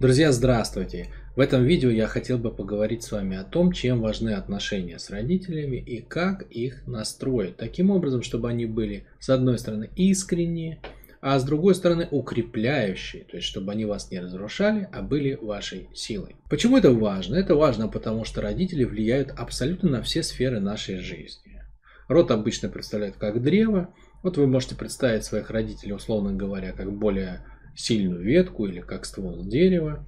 Друзья, 0.00 0.30
здравствуйте! 0.30 1.08
В 1.34 1.40
этом 1.40 1.64
видео 1.64 1.90
я 1.90 2.06
хотел 2.06 2.38
бы 2.38 2.52
поговорить 2.52 3.02
с 3.02 3.10
вами 3.10 3.36
о 3.36 3.42
том, 3.42 3.72
чем 3.72 4.00
важны 4.00 4.30
отношения 4.30 4.96
с 4.96 5.10
родителями 5.10 5.78
и 5.78 6.00
как 6.00 6.42
их 6.42 6.86
настроить. 6.86 7.56
Таким 7.56 7.90
образом, 7.90 8.22
чтобы 8.22 8.48
они 8.48 8.64
были, 8.64 9.08
с 9.18 9.28
одной 9.28 9.58
стороны, 9.58 9.90
искренние, 9.96 10.80
а 11.20 11.36
с 11.36 11.42
другой 11.42 11.74
стороны, 11.74 12.06
укрепляющие. 12.12 13.24
То 13.24 13.38
есть, 13.38 13.48
чтобы 13.48 13.72
они 13.72 13.86
вас 13.86 14.12
не 14.12 14.20
разрушали, 14.20 14.88
а 14.92 15.02
были 15.02 15.34
вашей 15.34 15.88
силой. 15.94 16.36
Почему 16.48 16.76
это 16.76 16.92
важно? 16.92 17.34
Это 17.34 17.56
важно, 17.56 17.88
потому 17.88 18.24
что 18.24 18.40
родители 18.40 18.84
влияют 18.84 19.32
абсолютно 19.36 19.90
на 19.90 20.02
все 20.02 20.22
сферы 20.22 20.60
нашей 20.60 21.00
жизни. 21.00 21.60
Род 22.06 22.30
обычно 22.30 22.68
представляет 22.68 23.16
как 23.16 23.42
древо. 23.42 23.92
Вот 24.22 24.36
вы 24.36 24.46
можете 24.46 24.76
представить 24.76 25.24
своих 25.24 25.50
родителей, 25.50 25.92
условно 25.92 26.34
говоря, 26.34 26.70
как 26.70 26.92
более 26.92 27.44
сильную 27.78 28.20
ветку 28.20 28.66
или 28.66 28.80
как 28.80 29.06
ствол 29.06 29.44
дерева. 29.44 30.04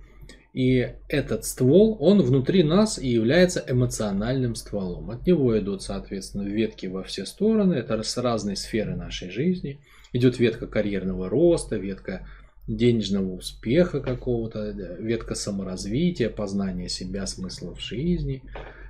И 0.52 0.94
этот 1.08 1.44
ствол, 1.44 1.96
он 2.00 2.20
внутри 2.20 2.64
нас 2.64 2.98
и 2.98 3.08
является 3.08 3.64
эмоциональным 3.66 4.56
стволом. 4.56 5.10
От 5.10 5.24
него 5.24 5.56
идут, 5.56 5.82
соответственно, 5.82 6.42
ветки 6.42 6.86
во 6.86 7.04
все 7.04 7.24
стороны. 7.24 7.74
Это 7.74 8.02
с 8.02 8.16
разной 8.16 8.56
сферы 8.56 8.96
нашей 8.96 9.30
жизни. 9.30 9.78
Идет 10.12 10.40
ветка 10.40 10.66
карьерного 10.66 11.28
роста, 11.28 11.76
ветка 11.76 12.26
денежного 12.66 13.34
успеха 13.34 14.00
какого-то, 14.00 14.72
ветка 14.98 15.36
саморазвития, 15.36 16.28
познания 16.28 16.88
себя, 16.88 17.26
смысла 17.26 17.74
в 17.74 17.80
жизни, 17.80 18.42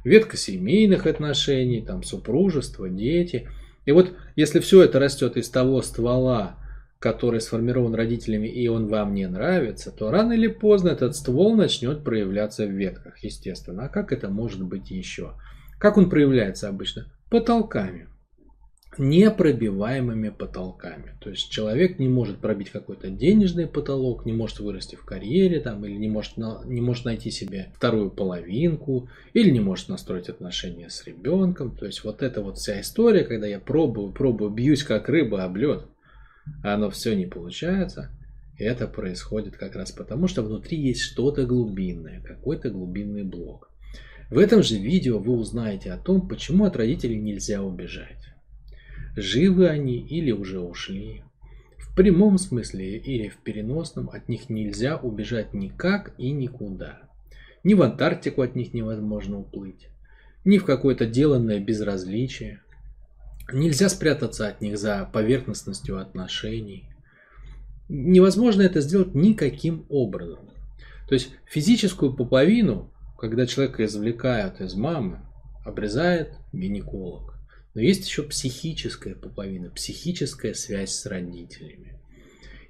ветка 0.02 0.38
семейных 0.38 1.06
отношений, 1.06 1.82
там 1.82 2.02
супружество, 2.02 2.88
дети. 2.88 3.48
И 3.84 3.92
вот 3.92 4.14
если 4.34 4.60
все 4.60 4.82
это 4.82 4.98
растет 4.98 5.36
из 5.36 5.50
того 5.50 5.82
ствола, 5.82 6.56
который 7.00 7.40
сформирован 7.40 7.94
родителями 7.94 8.46
и 8.46 8.68
он 8.68 8.86
вам 8.86 9.14
не 9.14 9.26
нравится, 9.26 9.90
то 9.90 10.10
рано 10.10 10.34
или 10.34 10.48
поздно 10.48 10.90
этот 10.90 11.16
ствол 11.16 11.56
начнет 11.56 12.04
проявляться 12.04 12.66
в 12.66 12.70
ветках, 12.70 13.18
естественно. 13.24 13.86
А 13.86 13.88
как 13.88 14.12
это 14.12 14.28
может 14.28 14.62
быть 14.62 14.90
еще? 14.90 15.32
Как 15.78 15.96
он 15.96 16.10
проявляется 16.10 16.68
обычно? 16.68 17.06
Потолками. 17.30 18.06
Непробиваемыми 18.98 20.28
потолками. 20.28 21.16
То 21.22 21.30
есть 21.30 21.48
человек 21.50 21.98
не 21.98 22.08
может 22.08 22.36
пробить 22.36 22.68
какой-то 22.68 23.08
денежный 23.08 23.66
потолок, 23.66 24.26
не 24.26 24.34
может 24.34 24.60
вырасти 24.60 24.96
в 24.96 25.04
карьере 25.06 25.60
там, 25.60 25.82
или 25.86 25.96
не 25.96 26.08
может, 26.08 26.36
не 26.36 26.82
может 26.82 27.06
найти 27.06 27.30
себе 27.30 27.72
вторую 27.76 28.10
половинку, 28.10 29.08
или 29.32 29.48
не 29.50 29.60
может 29.60 29.88
настроить 29.88 30.28
отношения 30.28 30.90
с 30.90 31.06
ребенком. 31.06 31.74
То 31.74 31.86
есть 31.86 32.04
вот 32.04 32.20
эта 32.20 32.42
вот 32.42 32.58
вся 32.58 32.82
история, 32.82 33.24
когда 33.24 33.46
я 33.46 33.58
пробую, 33.58 34.12
пробую, 34.12 34.50
бьюсь 34.50 34.82
как 34.82 35.08
рыба 35.08 35.44
об 35.44 35.56
лед, 35.56 35.86
а 36.62 36.74
оно 36.74 36.90
все 36.90 37.14
не 37.14 37.26
получается, 37.26 38.10
это 38.58 38.86
происходит 38.86 39.56
как 39.56 39.74
раз 39.74 39.90
потому, 39.90 40.28
что 40.28 40.42
внутри 40.42 40.78
есть 40.78 41.00
что-то 41.00 41.46
глубинное, 41.46 42.20
какой-то 42.20 42.70
глубинный 42.70 43.24
блок. 43.24 43.70
В 44.30 44.38
этом 44.38 44.62
же 44.62 44.76
видео 44.76 45.18
вы 45.18 45.32
узнаете 45.32 45.92
о 45.92 45.98
том, 45.98 46.28
почему 46.28 46.64
от 46.64 46.76
родителей 46.76 47.18
нельзя 47.18 47.62
убежать. 47.62 48.28
Живы 49.16 49.68
они 49.68 49.98
или 49.98 50.30
уже 50.30 50.60
ушли. 50.60 51.24
В 51.78 51.96
прямом 51.96 52.38
смысле 52.38 52.98
или 52.98 53.28
в 53.28 53.38
переносном 53.38 54.10
от 54.10 54.28
них 54.28 54.48
нельзя 54.48 54.96
убежать 54.96 55.52
никак 55.52 56.14
и 56.18 56.30
никуда. 56.30 57.00
Ни 57.64 57.74
в 57.74 57.82
Антарктику 57.82 58.42
от 58.42 58.54
них 58.54 58.72
невозможно 58.72 59.38
уплыть, 59.38 59.88
ни 60.44 60.58
в 60.58 60.64
какое-то 60.64 61.06
деланное 61.06 61.58
безразличие, 61.58 62.62
Нельзя 63.52 63.88
спрятаться 63.88 64.48
от 64.48 64.60
них 64.60 64.78
за 64.78 65.08
поверхностностью 65.12 65.98
отношений. 65.98 66.88
Невозможно 67.88 68.62
это 68.62 68.80
сделать 68.80 69.14
никаким 69.14 69.86
образом. 69.88 70.50
То 71.08 71.14
есть 71.14 71.30
физическую 71.46 72.14
пуповину, 72.14 72.92
когда 73.18 73.46
человека 73.46 73.84
извлекают 73.84 74.60
из 74.60 74.74
мамы, 74.74 75.20
обрезает 75.64 76.34
гинеколог. 76.52 77.34
Но 77.74 77.80
есть 77.80 78.06
еще 78.06 78.22
психическая 78.22 79.14
пуповина, 79.14 79.70
психическая 79.70 80.54
связь 80.54 80.92
с 80.92 81.06
родителями. 81.06 82.00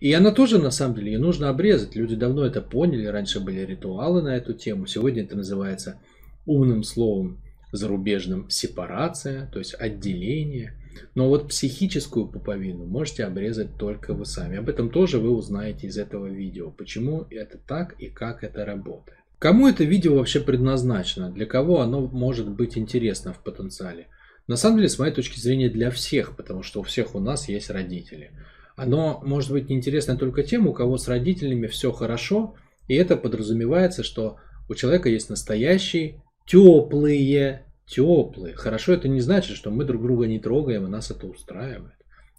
И 0.01 0.13
она 0.15 0.31
тоже, 0.31 0.59
на 0.59 0.71
самом 0.71 0.97
деле, 0.97 1.13
ее 1.13 1.19
нужно 1.19 1.51
обрезать. 1.51 1.95
Люди 1.95 2.17
давно 2.17 2.47
это 2.47 2.63
поняли, 2.63 3.05
раньше 3.05 3.41
были 3.41 3.61
ритуалы 3.61 4.23
на 4.23 4.35
эту 4.35 4.55
тему. 4.55 4.87
Сегодня 4.87 5.23
это 5.25 5.37
называется 5.37 6.01
умным 6.47 6.83
словом 6.83 7.43
зарубежным 7.73 8.49
сепарация, 8.51 9.49
то 9.53 9.59
есть 9.59 9.75
отделение. 9.79 10.75
Но 11.15 11.29
вот 11.29 11.49
психическую 11.49 12.27
пуповину 12.27 12.85
можете 12.85 13.25
обрезать 13.25 13.77
только 13.77 14.13
вы 14.13 14.27
сами. 14.27 14.59
Об 14.59 14.69
этом 14.69 14.91
тоже 14.91 15.19
вы 15.19 15.31
узнаете 15.31 15.87
из 15.87 15.97
этого 15.97 16.27
видео, 16.27 16.71
почему 16.71 17.27
это 17.31 17.59
так 17.59 17.95
и 18.01 18.09
как 18.09 18.45
это 18.45 18.65
работает. 18.65 19.19
Кому 19.39 19.69
это 19.69 19.85
видео 19.85 20.17
вообще 20.17 20.41
предназначено? 20.41 21.31
Для 21.31 21.47
кого 21.47 21.81
оно 21.81 22.07
может 22.07 22.51
быть 22.51 22.77
интересно 22.77 23.33
в 23.33 23.43
потенциале? 23.43 24.09
На 24.47 24.57
самом 24.57 24.77
деле, 24.77 24.89
с 24.89 24.99
моей 24.99 25.15
точки 25.15 25.39
зрения, 25.39 25.71
для 25.71 25.91
всех, 25.91 26.37
потому 26.37 26.63
что 26.63 26.81
у 26.81 26.83
всех 26.83 27.15
у 27.15 27.21
нас 27.21 27.49
есть 27.49 27.71
родители. 27.71 28.33
Оно 28.77 29.21
может 29.25 29.51
быть 29.51 29.71
неинтересно 29.71 30.17
только 30.17 30.43
тем, 30.43 30.67
у 30.67 30.73
кого 30.73 30.99
с 30.99 31.09
родителями 31.09 31.69
все 31.69 31.93
хорошо, 31.93 32.55
и 32.89 32.95
это 32.95 33.17
подразумевается, 33.17 34.03
что 34.03 34.39
у 34.69 34.75
человека 34.75 35.09
есть 35.09 35.31
настоящие 35.31 36.23
теплые, 36.51 37.65
теплые. 37.87 38.55
Хорошо, 38.57 38.93
это 38.93 39.07
не 39.07 39.21
значит, 39.21 39.57
что 39.57 39.71
мы 39.71 39.85
друг 39.85 40.03
друга 40.03 40.27
не 40.27 40.41
трогаем, 40.41 40.87
и 40.87 40.91
нас 40.91 41.13
это 41.13 41.29
устраивает, 41.29 41.95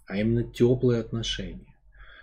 а 0.06 0.18
именно 0.18 0.44
теплые 0.44 1.00
отношения. 1.00 1.74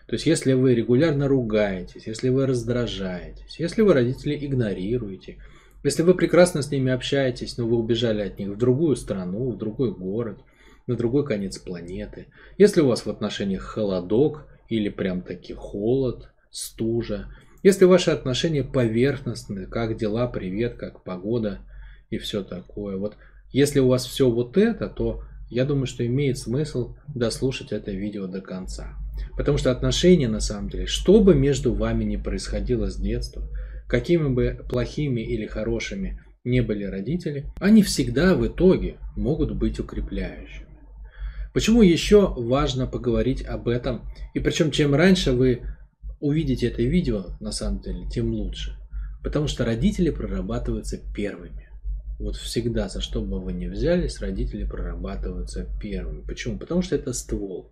То 0.06 0.14
есть, 0.14 0.28
если 0.28 0.54
вы 0.54 0.76
регулярно 0.76 1.28
ругаетесь, 1.28 2.06
если 2.06 2.30
вы 2.30 2.46
раздражаетесь, 2.46 3.60
если 3.60 3.82
вы 3.82 3.94
родителей 3.94 4.38
игнорируете, 4.46 5.38
если 5.84 6.04
вы 6.04 6.14
прекрасно 6.14 6.62
с 6.62 6.70
ними 6.70 6.92
общаетесь, 6.92 7.58
но 7.58 7.68
вы 7.68 7.78
убежали 7.78 8.22
от 8.22 8.38
них 8.38 8.50
в 8.50 8.58
другую 8.58 8.96
страну, 8.96 9.52
в 9.52 9.58
другой 9.58 9.92
город, 9.92 10.40
на 10.86 10.96
другой 10.96 11.26
конец 11.26 11.58
планеты, 11.58 12.28
если 12.60 12.82
у 12.82 12.88
вас 12.88 13.06
в 13.06 13.10
отношениях 13.10 13.64
холодок 13.64 14.48
или 14.68 14.90
прям 14.90 15.22
таки 15.22 15.54
холод, 15.54 16.30
стужа, 16.52 17.30
если 17.64 17.86
ваши 17.86 18.12
отношения 18.12 18.64
поверхностные, 18.64 19.66
как 19.66 19.98
дела, 19.98 20.28
привет, 20.28 20.76
как 20.76 21.04
погода, 21.04 21.60
и 22.10 22.18
все 22.18 22.44
такое. 22.44 22.98
Вот 22.98 23.18
если 23.52 23.80
у 23.80 23.88
вас 23.88 24.06
все 24.06 24.30
вот 24.30 24.58
это, 24.58 24.88
то 24.88 25.24
я 25.50 25.66
думаю, 25.66 25.88
что 25.88 26.06
имеет 26.06 26.38
смысл 26.38 26.96
дослушать 27.08 27.72
это 27.72 27.92
видео 27.92 28.28
до 28.28 28.42
конца. 28.42 28.96
Потому 29.36 29.58
что 29.58 29.72
отношения 29.72 30.28
на 30.28 30.40
самом 30.40 30.70
деле, 30.70 30.86
что 30.86 31.22
бы 31.22 31.36
между 31.36 31.74
вами 31.74 32.04
ни 32.04 32.18
происходило 32.18 32.90
с 32.90 32.98
детства, 32.98 33.48
какими 33.88 34.28
бы 34.28 34.64
плохими 34.70 35.22
или 35.22 35.48
хорошими 35.48 36.22
не 36.44 36.62
были 36.62 36.84
родители, 36.84 37.52
они 37.60 37.84
всегда 37.84 38.36
в 38.36 38.46
итоге 38.48 38.98
могут 39.16 39.56
быть 39.56 39.80
укрепляющими. 39.80 40.68
Почему 41.54 41.82
еще 41.82 42.32
важно 42.36 42.86
поговорить 42.86 43.44
об 43.44 43.68
этом? 43.68 44.04
И 44.36 44.40
причем 44.40 44.70
чем 44.70 44.94
раньше 44.94 45.32
вы 45.32 45.64
увидите 46.20 46.68
это 46.68 46.84
видео, 46.84 47.38
на 47.40 47.52
самом 47.52 47.82
деле, 47.82 48.08
тем 48.10 48.32
лучше. 48.32 48.78
Потому 49.24 49.48
что 49.48 49.66
родители 49.66 50.12
прорабатываются 50.12 51.00
первыми. 51.14 51.69
Вот 52.20 52.36
всегда, 52.36 52.90
за 52.90 53.00
что 53.00 53.22
бы 53.22 53.40
вы 53.40 53.54
ни 53.54 53.68
взялись, 53.68 54.20
родители 54.20 54.66
прорабатываются 54.66 55.66
первыми. 55.82 56.22
Почему? 56.22 56.60
Потому 56.60 56.82
что 56.82 56.96
это 56.96 57.14
ствол. 57.14 57.72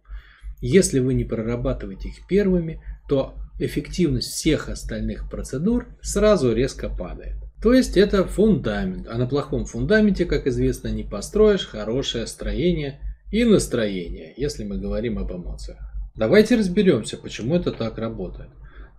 Если 0.62 1.00
вы 1.00 1.13
не 1.13 1.25
прорабатываете 1.25 2.08
их 2.08 2.25
первыми, 2.28 2.81
то 3.09 3.36
эффективность 3.59 4.31
всех 4.31 4.69
остальных 4.69 5.30
процедур 5.30 5.88
сразу 6.02 6.53
резко 6.53 6.90
падает. 6.90 7.36
То 7.62 7.74
есть 7.74 7.97
это 7.97 8.24
фундамент. 8.24 9.07
А 9.09 9.18
на 9.18 9.28
плохом 9.28 9.66
фундаменте, 9.66 10.24
как 10.25 10.47
известно, 10.47 10.88
не 10.88 11.03
построишь 11.03 11.68
хорошее 11.68 12.25
строение 12.25 13.02
и 13.31 13.44
настроение, 13.44 14.34
если 14.38 14.63
мы 14.63 14.78
говорим 14.78 15.19
об 15.19 15.34
эмоциях. 15.34 15.78
Давайте 16.16 16.56
разберемся, 16.56 17.18
почему 17.18 17.56
это 17.56 17.74
так 17.74 17.97
работает. 17.97 18.50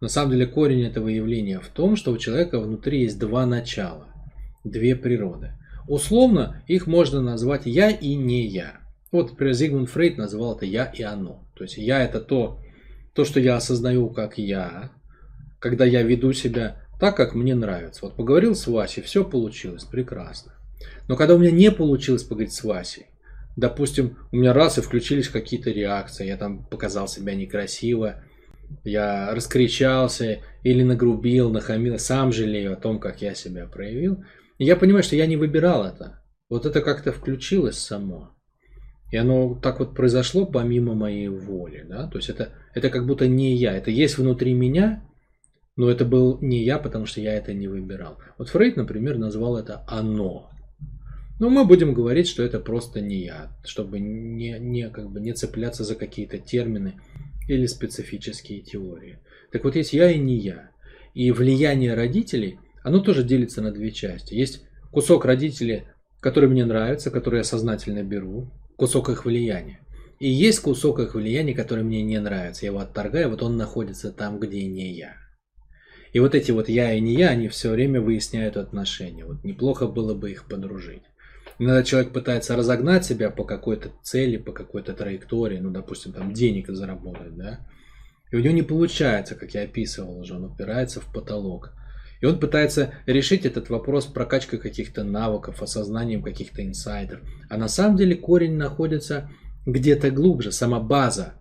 На 0.03 0.09
самом 0.09 0.33
деле 0.33 0.47
корень 0.47 0.85
этого 0.85 1.09
явления 1.09 1.59
в 1.59 1.69
том, 1.69 1.97
что 1.97 2.13
у 2.13 2.19
человека 2.19 2.61
внутри 2.61 3.03
есть 3.03 3.19
два 3.19 3.47
начала 3.47 4.08
две 4.71 4.97
природы. 4.97 5.53
Условно 5.89 6.63
их 6.67 6.87
можно 6.87 7.23
назвать 7.23 7.63
я 7.65 7.91
и 7.91 8.15
не 8.15 8.47
я. 8.47 8.81
Вот, 9.11 9.31
например, 9.31 9.55
Зигмунд 9.55 9.89
Фрейд 9.89 10.19
назвал 10.19 10.55
это 10.55 10.67
я 10.67 10.85
и 10.85 11.03
оно. 11.03 11.49
То 11.57 11.65
есть 11.65 11.79
я 11.79 12.05
это 12.05 12.21
то, 12.21 12.61
то, 13.15 13.25
что 13.25 13.41
я 13.41 13.57
осознаю 13.57 14.11
как 14.11 14.37
я, 14.37 14.93
когда 15.59 15.87
я 15.87 16.03
веду 16.03 16.35
себя 16.35 16.83
так, 17.01 17.17
как 17.17 17.35
мне 17.35 17.55
нравится. 17.55 18.05
Вот 18.05 18.17
поговорил 18.17 18.55
с 18.55 18.67
Васей, 18.67 19.03
все 19.03 19.25
получилось, 19.25 19.85
прекрасно. 19.85 20.53
Но 21.09 21.17
когда 21.17 21.35
у 21.35 21.39
меня 21.39 21.51
не 21.51 21.71
получилось 21.71 22.23
поговорить 22.23 22.53
с 22.53 22.63
Васей, 22.65 23.07
допустим, 23.57 24.19
у 24.31 24.37
меня 24.37 24.53
раз 24.53 24.77
и 24.77 24.83
включились 24.83 25.29
какие-то 25.29 25.71
реакции, 25.71 26.27
я 26.27 26.37
там 26.37 26.67
показал 26.67 27.09
себя 27.09 27.35
некрасиво, 27.35 28.23
я 28.85 29.35
раскричался 29.35 30.43
или 30.63 30.83
нагрубил, 30.83 31.51
нахамил, 31.51 31.99
сам 31.99 32.31
жалею 32.31 32.75
о 32.75 32.77
том, 32.77 33.01
как 33.01 33.23
я 33.23 33.35
себя 33.35 33.67
проявил– 33.67 34.23
и 34.59 34.65
я 34.65 34.77
понимаю, 34.77 35.03
что 35.03 35.17
я 35.17 35.27
не 35.27 35.37
выбирал 35.37 35.85
это. 35.85 36.23
Вот 36.49 36.67
это 36.67 36.81
как-то 36.81 37.13
включилось 37.13 37.79
само. 37.79 38.31
И 39.11 39.17
оно 39.17 39.55
так 39.55 39.79
вот 39.79 39.95
произошло 39.95 40.47
помимо 40.47 40.95
моей 40.95 41.29
воли. 41.29 41.87
Да? 41.89 42.09
То 42.09 42.19
есть 42.19 42.29
это, 42.29 42.53
это 42.75 42.91
как 42.91 43.07
будто 43.07 43.27
не 43.27 43.55
я. 43.55 43.77
Это 43.77 43.91
есть 43.91 44.19
внутри 44.19 44.53
меня, 44.53 45.03
Но 45.77 45.89
это 45.89 46.05
был 46.05 46.39
не 46.41 46.65
я, 46.65 46.79
потому 46.79 47.07
что 47.07 47.21
я 47.21 47.35
это 47.35 47.55
не 47.55 47.69
выбирал. 47.69 48.19
Вот 48.37 48.49
Фрейд, 48.49 48.77
например, 48.77 49.17
назвал 49.17 49.57
это 49.57 49.85
«оно». 49.87 50.51
Но 51.39 51.51
мы 51.51 51.65
будем 51.65 51.95
говорить, 51.95 52.27
что 52.27 52.43
это 52.43 52.59
просто 52.59 53.01
не 53.01 53.23
я, 53.23 53.57
чтобы 53.65 54.01
не, 54.01 54.59
не, 54.59 54.91
как 54.91 55.09
бы 55.11 55.21
не 55.21 55.35
цепляться 55.35 55.85
за 55.85 55.95
какие-то 55.95 56.39
термины 56.39 56.95
или 57.47 57.67
специфические 57.67 58.61
теории. 58.61 59.21
Так 59.53 59.63
вот, 59.63 59.77
есть 59.77 59.93
я 59.93 60.11
и 60.11 60.19
не 60.19 60.37
я. 60.37 60.71
И 61.15 61.31
влияние 61.31 61.95
родителей, 61.95 62.59
оно 62.83 63.01
тоже 63.01 63.23
делится 63.23 63.63
на 63.63 63.73
две 63.73 63.91
части. 63.91 64.35
Есть 64.35 64.65
кусок 64.91 65.25
родителей, 65.25 65.85
который 66.21 66.49
мне 66.49 66.65
нравится, 66.65 67.11
который 67.11 67.39
я 67.39 67.45
сознательно 67.45 68.03
беру, 68.03 68.51
кусок 68.77 69.09
их 69.09 69.25
влияния. 69.25 69.81
И 70.19 70.29
есть 70.29 70.61
кусок 70.61 70.99
их 70.99 71.15
влияния, 71.15 71.55
который 71.55 71.85
мне 71.85 72.03
не 72.03 72.19
нравится. 72.19 72.65
Я 72.65 72.73
его 72.73 72.81
отторгаю, 72.81 73.31
вот 73.31 73.43
он 73.43 73.57
находится 73.57 74.13
там, 74.13 74.41
где 74.41 74.67
не 74.67 74.93
я. 74.93 75.15
И 76.13 76.21
вот 76.21 76.35
эти 76.35 76.51
вот 76.51 76.69
я 76.69 76.93
и 76.93 77.01
не 77.01 77.15
я, 77.15 77.29
они 77.29 77.49
все 77.49 77.71
время 77.71 78.01
выясняют 78.01 78.57
отношения. 78.57 79.25
Вот 79.25 79.45
неплохо 79.45 79.87
было 79.87 80.15
бы 80.15 80.31
их 80.31 80.47
подружить. 80.47 81.03
Иногда 81.59 81.83
человек 81.83 82.13
пытается 82.13 82.57
разогнать 82.57 83.05
себя 83.05 83.31
по 83.31 83.45
какой-то 83.45 83.91
цели, 84.03 84.37
по 84.37 84.53
какой-то 84.53 84.93
траектории, 84.93 85.59
ну, 85.59 85.71
допустим, 85.71 86.13
там 86.13 86.33
денег 86.33 86.69
заработать, 86.69 87.37
да, 87.37 87.67
и 88.31 88.37
у 88.37 88.41
него 88.41 88.55
не 88.55 88.63
получается, 88.63 89.35
как 89.35 89.55
я 89.55 89.63
описывал 89.63 90.19
уже, 90.19 90.35
он 90.35 90.45
упирается 90.45 91.01
в 91.01 91.13
потолок. 91.13 91.73
И 92.21 92.27
он 92.27 92.41
пытается 92.41 92.95
решить 93.07 93.47
этот 93.47 93.71
вопрос 93.71 94.07
прокачкой 94.07 94.59
каких-то 94.59 95.05
навыков, 95.05 95.63
осознанием 95.63 96.23
каких-то 96.23 96.65
инсайдов. 96.65 97.21
А 97.49 97.57
на 97.57 97.69
самом 97.69 97.97
деле 97.97 98.17
корень 98.17 98.57
находится 98.57 99.31
где-то 99.67 100.11
глубже, 100.11 100.51
сама 100.53 100.81
база. 100.81 101.35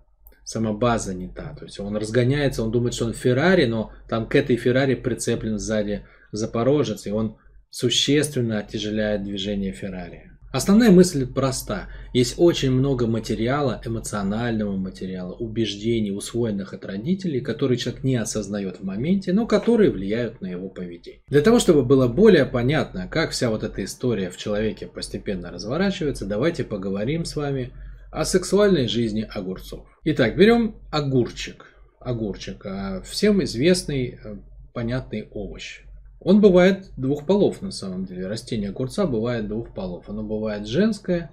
Сама 0.43 0.71
база 0.71 1.13
не 1.13 1.27
та. 1.27 1.53
То 1.55 1.65
есть 1.65 1.79
он 1.79 1.97
разгоняется, 1.97 2.63
он 2.63 2.71
думает, 2.71 2.93
что 2.93 3.05
он 3.05 3.13
Феррари, 3.13 3.65
но 3.65 3.91
там 4.07 4.27
к 4.27 4.35
этой 4.35 4.55
Феррари 4.55 4.95
прицеплен 4.95 5.59
сзади 5.59 6.05
Запорожец, 6.31 7.05
и 7.05 7.11
он 7.11 7.37
существенно 7.69 8.59
оттяжеляет 8.59 9.23
движение 9.23 9.73
Феррари. 9.73 10.31
Основная 10.57 10.89
мысль 10.89 11.27
проста. 11.27 11.87
Есть 12.13 12.33
очень 12.39 12.71
много 12.71 13.05
материала, 13.05 13.79
эмоционального 13.85 14.75
материала, 14.75 15.33
убеждений, 15.33 16.11
усвоенных 16.11 16.73
от 16.73 16.83
родителей, 16.83 17.41
которые 17.41 17.77
человек 17.77 18.03
не 18.03 18.15
осознает 18.15 18.79
в 18.79 18.83
моменте, 18.83 19.33
но 19.33 19.45
которые 19.45 19.91
влияют 19.91 20.41
на 20.41 20.47
его 20.47 20.69
поведение. 20.69 21.21
Для 21.27 21.41
того, 21.41 21.59
чтобы 21.59 21.83
было 21.83 22.07
более 22.07 22.43
понятно, 22.45 23.07
как 23.07 23.29
вся 23.29 23.51
вот 23.51 23.61
эта 23.61 23.83
история 23.83 24.31
в 24.31 24.37
человеке 24.37 24.87
постепенно 24.87 25.51
разворачивается, 25.51 26.25
давайте 26.25 26.63
поговорим 26.63 27.23
с 27.23 27.35
вами 27.35 27.71
о 28.09 28.25
сексуальной 28.25 28.87
жизни 28.87 29.29
огурцов. 29.29 29.85
Итак, 30.05 30.35
берем 30.35 30.77
огурчик. 30.89 31.67
Огурчик. 31.99 32.65
А 32.65 33.03
всем 33.03 33.43
известный, 33.43 34.19
э, 34.23 34.37
понятный 34.73 35.27
овощ. 35.29 35.83
Он 36.27 36.41
бывает 36.41 36.91
двух 36.97 37.25
полов 37.25 37.61
на 37.61 37.71
самом 37.71 38.03
деле. 38.03 38.27
Растение 38.27 38.71
огурца 38.71 39.05
бывает 39.07 39.47
двух 39.47 39.73
полов. 39.73 40.09
Оно 40.09 40.23
бывает 40.23 40.67
женское 40.67 41.31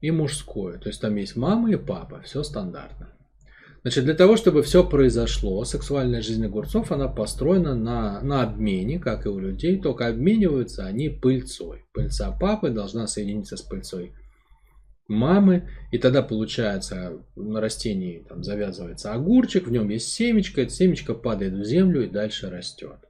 и 0.00 0.12
мужское. 0.12 0.78
То 0.78 0.88
есть 0.88 1.00
там 1.00 1.16
есть 1.16 1.34
мама 1.34 1.72
и 1.72 1.74
папа. 1.74 2.22
Все 2.24 2.44
стандартно. 2.44 3.08
Значит, 3.82 4.04
для 4.04 4.14
того, 4.14 4.36
чтобы 4.36 4.62
все 4.62 4.88
произошло, 4.88 5.64
сексуальная 5.64 6.22
жизнь 6.22 6.46
огурцов, 6.46 6.92
она 6.92 7.08
построена 7.08 7.74
на, 7.74 8.20
на 8.20 8.44
обмене, 8.44 9.00
как 9.00 9.26
и 9.26 9.28
у 9.28 9.40
людей, 9.40 9.80
только 9.80 10.06
обмениваются 10.06 10.86
они 10.86 11.08
пыльцой. 11.08 11.84
Пыльца 11.92 12.30
папы 12.30 12.70
должна 12.70 13.08
соединиться 13.08 13.56
с 13.56 13.62
пыльцой 13.62 14.12
мамы, 15.08 15.68
и 15.90 15.98
тогда 15.98 16.22
получается 16.22 17.20
на 17.34 17.60
растении 17.60 18.24
там 18.28 18.44
завязывается 18.44 19.12
огурчик, 19.12 19.66
в 19.66 19.72
нем 19.72 19.88
есть 19.88 20.12
семечко, 20.12 20.60
это 20.60 20.70
семечко 20.70 21.14
падает 21.14 21.54
в 21.54 21.64
землю 21.64 22.04
и 22.04 22.08
дальше 22.08 22.48
растет. 22.48 23.05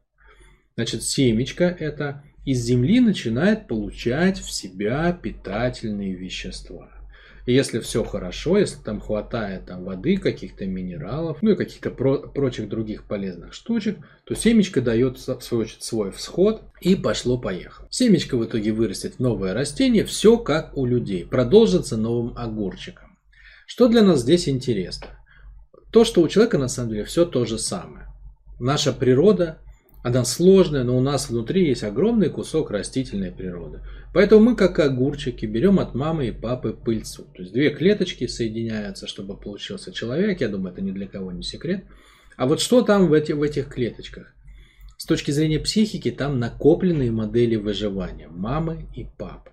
Значит, 0.76 1.02
семечко 1.02 1.64
это 1.64 2.22
из 2.44 2.62
земли 2.62 3.00
начинает 3.00 3.66
получать 3.66 4.38
в 4.38 4.50
себя 4.50 5.10
питательные 5.12 6.14
вещества. 6.14 6.90
И 7.46 7.54
если 7.54 7.78
все 7.78 8.04
хорошо, 8.04 8.58
если 8.58 8.82
там 8.82 9.00
хватает 9.00 9.66
там, 9.66 9.84
воды, 9.84 10.18
каких-то 10.18 10.66
минералов, 10.66 11.38
ну 11.42 11.52
и 11.52 11.56
каких-то 11.56 11.90
про- 11.90 12.18
прочих 12.18 12.68
других 12.68 13.04
полезных 13.04 13.54
штучек, 13.54 13.98
то 14.24 14.34
семечко 14.34 14.82
дает 14.82 15.16
в 15.16 15.40
свою 15.40 15.62
очередь 15.62 15.82
свой 15.82 16.10
всход 16.10 16.62
и 16.80 16.94
пошло-поехало. 16.94 17.86
Семечко 17.90 18.36
в 18.36 18.44
итоге 18.44 18.72
вырастет 18.72 19.14
в 19.14 19.20
новое 19.20 19.54
растение, 19.54 20.04
все 20.04 20.36
как 20.36 20.76
у 20.76 20.84
людей, 20.84 21.24
продолжится 21.24 21.96
новым 21.96 22.36
огурчиком. 22.36 23.16
Что 23.66 23.88
для 23.88 24.02
нас 24.02 24.20
здесь 24.20 24.48
интересно? 24.48 25.08
То, 25.90 26.04
что 26.04 26.20
у 26.20 26.28
человека 26.28 26.58
на 26.58 26.68
самом 26.68 26.90
деле 26.90 27.04
все 27.04 27.24
то 27.24 27.46
же 27.46 27.58
самое. 27.58 28.08
Наша 28.58 28.92
природа 28.92 29.58
она 30.06 30.24
сложная, 30.24 30.84
но 30.84 30.96
у 30.96 31.00
нас 31.00 31.28
внутри 31.30 31.66
есть 31.66 31.82
огромный 31.82 32.28
кусок 32.28 32.70
растительной 32.70 33.32
природы. 33.32 33.80
Поэтому 34.14 34.50
мы, 34.50 34.54
как 34.54 34.78
огурчики, 34.78 35.46
берем 35.46 35.80
от 35.80 35.96
мамы 35.96 36.28
и 36.28 36.30
папы 36.30 36.74
пыльцу. 36.74 37.24
То 37.34 37.42
есть 37.42 37.52
две 37.52 37.70
клеточки 37.70 38.28
соединяются, 38.28 39.08
чтобы 39.08 39.36
получился 39.36 39.92
человек. 39.92 40.40
Я 40.40 40.48
думаю, 40.48 40.72
это 40.72 40.80
ни 40.80 40.92
для 40.92 41.08
кого 41.08 41.32
не 41.32 41.42
секрет. 41.42 41.86
А 42.36 42.46
вот 42.46 42.60
что 42.60 42.82
там 42.82 43.08
в, 43.08 43.12
эти, 43.12 43.32
в 43.32 43.42
этих 43.42 43.66
клеточках? 43.66 44.32
С 44.96 45.06
точки 45.06 45.32
зрения 45.32 45.58
психики, 45.58 46.12
там 46.12 46.38
накопленные 46.38 47.10
модели 47.10 47.56
выживания 47.56 48.28
мамы 48.28 48.86
и 48.94 49.08
папы. 49.18 49.50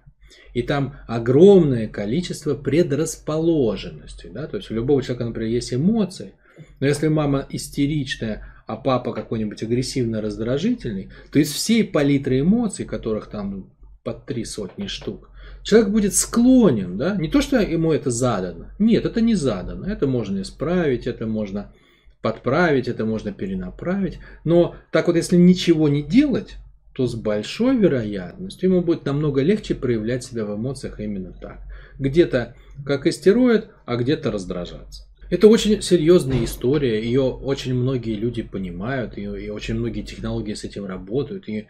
И 0.53 0.61
там 0.61 0.97
огромное 1.07 1.88
количество 1.88 2.53
предрасположенностей. 2.53 4.29
Да? 4.29 4.45
То 4.45 4.57
есть 4.57 4.69
у 4.69 4.75
любого 4.75 5.01
человека, 5.01 5.25
например, 5.25 5.50
есть 5.50 5.73
эмоции. 5.73 6.35
Но 6.79 6.85
если 6.85 7.07
мама 7.07 7.44
истеричная, 7.50 8.52
а 8.65 8.75
папа 8.75 9.13
какой-нибудь 9.13 9.62
агрессивно-раздражительный, 9.63 11.10
то 11.31 11.39
из 11.39 11.51
всей 11.51 11.83
палитры 11.83 12.39
эмоций, 12.39 12.86
которых 12.86 13.27
там 13.27 13.69
под 14.04 14.25
три 14.25 14.45
сотни 14.45 14.88
штук, 14.88 15.30
человек 15.63 15.89
будет 15.89 16.13
склонен, 16.13 16.98
да, 16.98 17.15
не 17.15 17.30
то, 17.30 17.42
что 17.42 17.60
ему 17.60 17.92
это 17.92 18.12
задано, 18.12 18.68
нет, 18.80 19.06
это 19.06 19.21
не 19.21 19.36
задано, 19.36 19.86
это 19.88 20.07
можно 20.07 20.42
исправить, 20.42 21.07
это 21.07 21.25
можно 21.25 21.74
подправить, 22.21 22.88
это 22.88 23.06
можно 23.06 23.33
перенаправить, 23.33 24.19
но 24.44 24.75
так 24.92 25.07
вот, 25.07 25.15
если 25.15 25.36
ничего 25.36 25.89
не 25.89 26.04
делать, 26.04 26.57
то 26.94 27.07
с 27.07 27.15
большой 27.15 27.75
вероятностью 27.77 28.69
ему 28.69 28.81
будет 28.81 29.06
намного 29.06 29.42
легче 29.42 29.74
проявлять 29.74 30.24
себя 30.24 30.45
в 30.45 30.56
эмоциях 30.56 31.00
именно 31.00 31.33
так. 31.33 31.60
Где-то 31.98 32.56
как 32.86 33.07
истероид, 33.07 33.69
а 33.86 33.95
где-то 33.95 34.31
раздражаться. 34.31 35.07
Это 35.33 35.47
очень 35.47 35.81
серьезная 35.81 36.45
история, 36.45 37.03
ее 37.03 37.24
очень 37.24 37.74
многие 37.74 38.13
люди 38.13 38.44
понимают, 38.44 39.18
и, 39.18 39.24
и 39.24 39.50
очень 39.50 39.74
многие 39.74 40.03
технологии 40.03 40.53
с 40.53 40.63
этим 40.63 40.85
работают. 40.85 41.50
И 41.50 41.65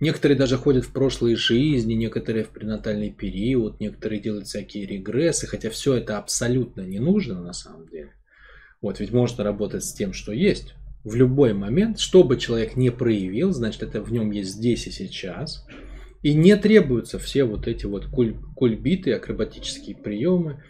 некоторые 0.00 0.36
даже 0.36 0.58
ходят 0.58 0.84
в 0.84 0.92
прошлые 0.92 1.34
жизни, 1.34 1.94
некоторые 1.94 2.44
в 2.44 2.50
пренатальный 2.50 3.10
период, 3.10 3.80
некоторые 3.80 4.20
делают 4.20 4.48
всякие 4.48 4.84
регрессы, 4.84 5.46
хотя 5.46 5.70
все 5.70 5.94
это 5.94 6.18
абсолютно 6.18 6.82
не 6.82 6.98
нужно 6.98 7.40
на 7.40 7.54
самом 7.54 7.88
деле. 7.88 8.12
Вот, 8.82 9.00
ведь 9.00 9.12
можно 9.12 9.42
работать 9.42 9.84
с 9.84 9.94
тем, 9.94 10.12
что 10.12 10.32
есть. 10.32 10.74
В 11.02 11.14
любой 11.14 11.54
момент, 11.54 11.98
что 11.98 12.22
бы 12.22 12.36
человек 12.36 12.76
не 12.76 12.90
проявил, 12.90 13.50
значит 13.52 13.82
это 13.82 14.02
в 14.02 14.12
нем 14.12 14.30
есть 14.30 14.50
здесь 14.50 14.86
и 14.88 14.90
сейчас. 14.90 15.66
И 16.20 16.34
не 16.34 16.54
требуются 16.54 17.18
все 17.18 17.44
вот 17.44 17.66
эти 17.66 17.86
вот 17.86 18.08
куль, 18.08 18.36
кульбиты, 18.54 19.14
акробатические 19.14 19.96
приемы 19.96 20.62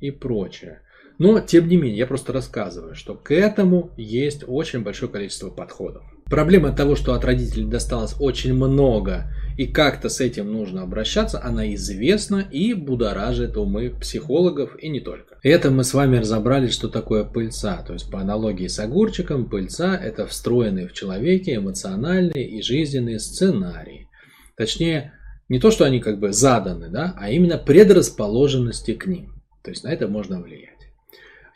и 0.00 0.10
прочее. 0.10 0.81
Но, 1.18 1.40
тем 1.40 1.68
не 1.68 1.76
менее, 1.76 1.98
я 1.98 2.06
просто 2.06 2.32
рассказываю, 2.32 2.94
что 2.94 3.14
к 3.14 3.32
этому 3.32 3.90
есть 3.96 4.44
очень 4.46 4.80
большое 4.80 5.10
количество 5.10 5.50
подходов. 5.50 6.02
Проблема 6.26 6.72
того, 6.72 6.96
что 6.96 7.12
от 7.12 7.24
родителей 7.24 7.66
досталось 7.66 8.14
очень 8.18 8.54
много, 8.54 9.30
и 9.58 9.66
как-то 9.66 10.08
с 10.08 10.20
этим 10.20 10.50
нужно 10.50 10.82
обращаться, 10.82 11.42
она 11.42 11.74
известна 11.74 12.38
и 12.50 12.72
будоражит 12.72 13.56
умы 13.56 13.90
психологов 13.90 14.74
и 14.80 14.88
не 14.88 15.00
только. 15.00 15.38
Это 15.42 15.70
мы 15.70 15.84
с 15.84 15.92
вами 15.92 16.16
разобрали, 16.16 16.68
что 16.68 16.88
такое 16.88 17.24
пыльца. 17.24 17.82
То 17.86 17.92
есть 17.92 18.10
по 18.10 18.20
аналогии 18.20 18.66
с 18.66 18.78
огурчиком, 18.78 19.48
пыльца– 19.48 19.94
это 20.02 20.26
встроенные 20.26 20.88
в 20.88 20.94
человеке 20.94 21.56
эмоциональные 21.56 22.48
и 22.48 22.62
жизненные 22.62 23.18
сценарии. 23.18 24.08
Точнее, 24.56 25.12
не 25.50 25.58
то, 25.58 25.70
что 25.70 25.84
они 25.84 26.00
как 26.00 26.18
бы 26.18 26.32
заданы, 26.32 26.88
да, 26.88 27.14
а 27.18 27.30
именно 27.30 27.58
предрасположенности 27.58 28.94
к 28.94 29.06
ним. 29.06 29.34
То 29.62 29.70
есть 29.70 29.84
на 29.84 29.88
это 29.88 30.08
можно 30.08 30.40
влиять. 30.40 30.71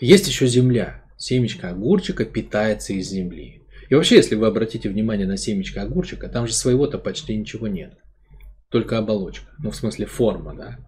Есть 0.01 0.29
еще 0.29 0.47
земля. 0.47 1.03
Семечко 1.17 1.71
огурчика 1.71 2.25
питается 2.25 2.93
из 2.93 3.09
земли. 3.09 3.63
И 3.89 3.95
вообще, 3.95 4.17
если 4.17 4.35
вы 4.35 4.47
обратите 4.47 4.89
внимание 4.89 5.27
на 5.27 5.37
семечко 5.37 5.83
огурчика, 5.83 6.29
там 6.29 6.47
же 6.47 6.53
своего-то 6.53 6.99
почти 6.99 7.37
ничего 7.37 7.69
нет. 7.69 7.95
Только 8.71 8.99
оболочка. 8.99 9.51
Ну, 9.59 9.71
в 9.71 9.77
смысле 9.77 10.07
форма, 10.07 10.55
да. 10.55 10.79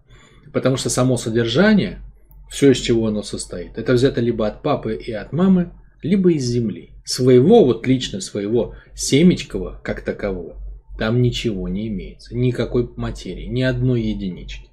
Потому 0.53 0.77
что 0.77 0.89
само 0.89 1.17
содержание, 1.17 2.01
все, 2.49 2.71
из 2.71 2.77
чего 2.77 3.07
оно 3.07 3.23
состоит, 3.23 3.77
это 3.77 3.93
взято 3.93 4.21
либо 4.21 4.47
от 4.47 4.61
папы 4.61 4.95
и 4.95 5.11
от 5.11 5.31
мамы, 5.31 5.71
либо 6.01 6.31
из 6.31 6.45
земли. 6.45 6.91
Своего, 7.05 7.65
вот 7.65 7.87
лично 7.87 8.21
своего 8.21 8.75
семечкового, 8.93 9.81
как 9.83 10.01
такового, 10.01 10.57
там 10.99 11.21
ничего 11.21 11.67
не 11.67 11.87
имеется. 11.87 12.35
Никакой 12.35 12.89
материи, 12.95 13.45
ни 13.45 13.61
одной 13.61 14.01
единички. 14.03 14.68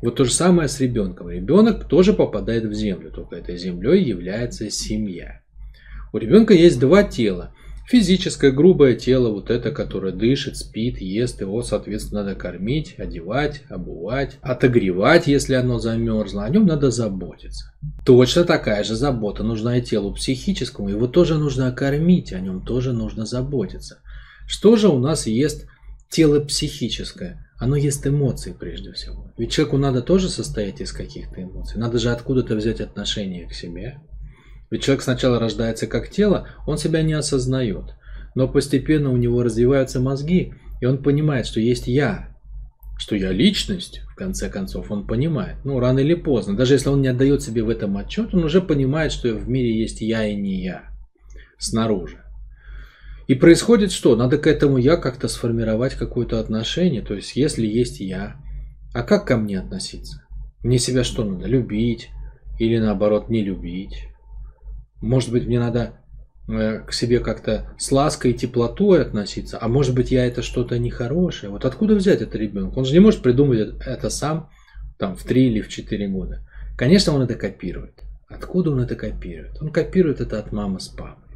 Вот 0.00 0.16
то 0.16 0.24
же 0.24 0.32
самое 0.32 0.68
с 0.68 0.80
ребенком. 0.80 1.28
Ребенок 1.28 1.88
тоже 1.88 2.12
попадает 2.12 2.64
в 2.64 2.72
землю, 2.72 3.10
только 3.10 3.36
этой 3.36 3.56
землей 3.56 4.04
является 4.04 4.70
семья. 4.70 5.40
У 6.12 6.18
ребенка 6.18 6.54
есть 6.54 6.78
два 6.78 7.02
тела. 7.02 7.52
Физическое 7.88 8.50
грубое 8.50 8.94
тело, 8.94 9.30
вот 9.30 9.50
это, 9.50 9.70
которое 9.70 10.12
дышит, 10.12 10.58
спит, 10.58 11.00
ест, 11.00 11.40
его, 11.40 11.62
соответственно, 11.62 12.22
надо 12.22 12.34
кормить, 12.34 12.94
одевать, 12.98 13.62
обувать, 13.70 14.36
отогревать, 14.42 15.26
если 15.26 15.54
оно 15.54 15.78
замерзло. 15.78 16.44
О 16.44 16.50
нем 16.50 16.66
надо 16.66 16.90
заботиться. 16.90 17.72
Точно 18.04 18.44
такая 18.44 18.84
же 18.84 18.94
забота 18.94 19.42
нужна 19.42 19.78
и 19.78 19.82
телу 19.82 20.12
психическому. 20.12 20.90
Его 20.90 21.06
тоже 21.06 21.38
нужно 21.38 21.72
кормить, 21.72 22.34
о 22.34 22.40
нем 22.40 22.60
тоже 22.60 22.92
нужно 22.92 23.24
заботиться. 23.24 24.00
Что 24.46 24.76
же 24.76 24.88
у 24.88 24.98
нас 24.98 25.26
есть 25.26 25.64
тело 26.10 26.40
психическое? 26.40 27.47
Оно 27.58 27.74
есть 27.74 28.06
эмоции 28.06 28.54
прежде 28.58 28.92
всего. 28.92 29.32
Ведь 29.36 29.50
человеку 29.50 29.78
надо 29.78 30.00
тоже 30.00 30.28
состоять 30.28 30.80
из 30.80 30.92
каких-то 30.92 31.42
эмоций. 31.42 31.80
Надо 31.80 31.98
же 31.98 32.10
откуда-то 32.10 32.54
взять 32.54 32.80
отношение 32.80 33.48
к 33.48 33.52
себе. 33.52 33.98
Ведь 34.70 34.82
человек 34.82 35.02
сначала 35.02 35.40
рождается 35.40 35.86
как 35.86 36.08
тело, 36.08 36.48
он 36.66 36.78
себя 36.78 37.02
не 37.02 37.14
осознает. 37.14 37.94
Но 38.34 38.46
постепенно 38.46 39.10
у 39.10 39.16
него 39.16 39.42
развиваются 39.42 39.98
мозги, 39.98 40.54
и 40.80 40.86
он 40.86 41.02
понимает, 41.02 41.46
что 41.46 41.58
есть 41.58 41.88
я, 41.88 42.36
что 42.98 43.16
я 43.16 43.32
личность, 43.32 44.02
в 44.10 44.14
конце 44.14 44.50
концов, 44.50 44.90
он 44.90 45.06
понимает. 45.06 45.56
Ну, 45.64 45.80
рано 45.80 46.00
или 46.00 46.14
поздно. 46.14 46.56
Даже 46.56 46.74
если 46.74 46.90
он 46.90 47.00
не 47.00 47.08
отдает 47.08 47.42
себе 47.42 47.62
в 47.62 47.70
этом 47.70 47.96
отчет, 47.96 48.34
он 48.34 48.44
уже 48.44 48.60
понимает, 48.60 49.12
что 49.12 49.34
в 49.34 49.48
мире 49.48 49.80
есть 49.80 50.00
я 50.00 50.26
и 50.26 50.36
не 50.36 50.62
я. 50.62 50.84
Снаружи. 51.58 52.22
И 53.28 53.34
происходит 53.34 53.92
что? 53.92 54.16
Надо 54.16 54.38
к 54.38 54.46
этому 54.46 54.78
я 54.78 54.96
как-то 54.96 55.28
сформировать 55.28 55.94
какое-то 55.94 56.40
отношение. 56.40 57.02
То 57.02 57.12
есть, 57.12 57.36
если 57.36 57.66
есть 57.66 58.00
я, 58.00 58.36
а 58.94 59.02
как 59.02 59.26
ко 59.26 59.36
мне 59.36 59.60
относиться? 59.60 60.22
Мне 60.62 60.78
себя 60.78 61.04
что 61.04 61.24
надо? 61.24 61.46
Любить? 61.46 62.08
Или 62.58 62.78
наоборот 62.78 63.28
не 63.28 63.44
любить? 63.44 64.08
Может 65.02 65.30
быть, 65.30 65.46
мне 65.46 65.60
надо 65.60 66.00
э, 66.48 66.80
к 66.86 66.94
себе 66.94 67.20
как-то 67.20 67.74
с 67.78 67.92
лаской 67.92 68.30
и 68.30 68.34
теплотой 68.34 69.02
относиться, 69.02 69.58
а 69.60 69.68
может 69.68 69.94
быть, 69.94 70.10
я 70.10 70.24
это 70.26 70.40
что-то 70.40 70.78
нехорошее. 70.78 71.52
Вот 71.52 71.66
откуда 71.66 71.96
взять 71.96 72.22
это 72.22 72.38
ребенок? 72.38 72.78
Он 72.78 72.86
же 72.86 72.94
не 72.94 73.00
может 73.00 73.20
придумать 73.20 73.74
это 73.84 74.08
сам 74.08 74.48
там, 74.98 75.16
в 75.16 75.22
3 75.24 75.48
или 75.48 75.60
в 75.60 75.68
4 75.68 76.08
года. 76.08 76.48
Конечно, 76.78 77.12
он 77.12 77.20
это 77.20 77.34
копирует. 77.34 78.02
Откуда 78.26 78.70
он 78.70 78.80
это 78.80 78.96
копирует? 78.96 79.60
Он 79.60 79.70
копирует 79.70 80.22
это 80.22 80.38
от 80.38 80.50
мамы 80.50 80.80
с 80.80 80.88
папой. 80.88 81.27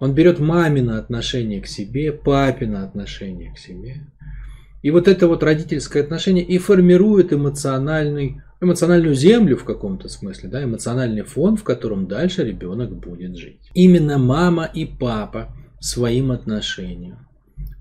Он 0.00 0.14
берет 0.14 0.40
мамино 0.40 0.98
отношение 0.98 1.60
к 1.60 1.66
себе, 1.66 2.12
папино 2.12 2.82
отношение 2.82 3.52
к 3.54 3.58
себе. 3.58 3.98
И 4.82 4.90
вот 4.90 5.08
это 5.08 5.28
вот 5.28 5.42
родительское 5.42 6.02
отношение 6.02 6.44
и 6.44 6.58
формирует 6.58 7.32
эмоциональный 7.32 8.40
эмоциональную 8.62 9.14
землю 9.14 9.56
в 9.56 9.64
каком-то 9.64 10.08
смысле, 10.08 10.48
да, 10.48 10.64
эмоциональный 10.64 11.22
фон, 11.22 11.56
в 11.56 11.64
котором 11.64 12.06
дальше 12.06 12.44
ребенок 12.44 12.94
будет 12.94 13.36
жить. 13.36 13.70
Именно 13.74 14.18
мама 14.18 14.64
и 14.64 14.84
папа 14.84 15.48
своим 15.80 16.30
отношением 16.30 17.16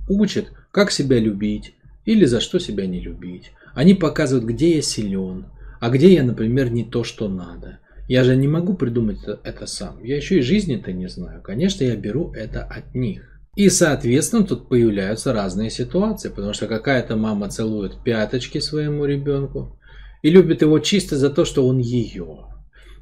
учат, 0.07 0.51
как 0.71 0.91
себя 0.91 1.19
любить 1.19 1.73
или 2.05 2.25
за 2.25 2.39
что 2.39 2.59
себя 2.59 2.87
не 2.87 2.99
любить. 2.99 3.51
Они 3.73 3.93
показывают, 3.93 4.45
где 4.45 4.75
я 4.75 4.81
силен, 4.81 5.45
а 5.79 5.89
где 5.89 6.13
я, 6.13 6.23
например, 6.23 6.71
не 6.71 6.83
то, 6.83 7.03
что 7.03 7.27
надо. 7.27 7.79
Я 8.09 8.23
же 8.23 8.35
не 8.35 8.47
могу 8.47 8.73
придумать 8.73 9.19
это, 9.43 9.67
сам. 9.67 10.03
Я 10.03 10.15
еще 10.17 10.39
и 10.39 10.41
жизни-то 10.41 10.91
не 10.91 11.07
знаю. 11.07 11.43
Конечно, 11.43 11.83
я 11.83 11.95
беру 11.95 12.33
это 12.33 12.63
от 12.63 12.95
них. 12.95 13.39
И, 13.55 13.69
соответственно, 13.69 14.43
тут 14.43 14.67
появляются 14.67 15.31
разные 15.31 15.69
ситуации, 15.69 16.29
потому 16.29 16.53
что 16.53 16.65
какая-то 16.65 17.15
мама 17.15 17.49
целует 17.49 18.03
пяточки 18.03 18.57
своему 18.57 19.05
ребенку, 19.05 19.79
и 20.23 20.31
любит 20.31 20.63
его 20.63 20.79
чисто 20.79 21.17
за 21.17 21.29
то, 21.29 21.45
что 21.45 21.67
он 21.67 21.77
ее. 21.77 22.47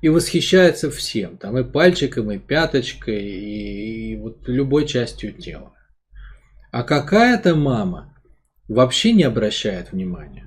И 0.02 0.10
восхищается 0.10 0.92
всем, 0.92 1.38
там 1.38 1.58
и 1.58 1.64
пальчиком, 1.64 2.30
и 2.34 2.38
пяточкой, 2.38 3.24
и, 3.24 4.12
и 4.12 4.18
вот 4.18 4.46
любой 4.50 4.86
частью 4.86 5.32
тела. 5.32 5.72
А 6.74 6.84
какая-то 6.84 7.56
мама 7.56 8.14
вообще 8.68 9.14
не 9.14 9.24
обращает 9.24 9.94
внимания. 9.94 10.47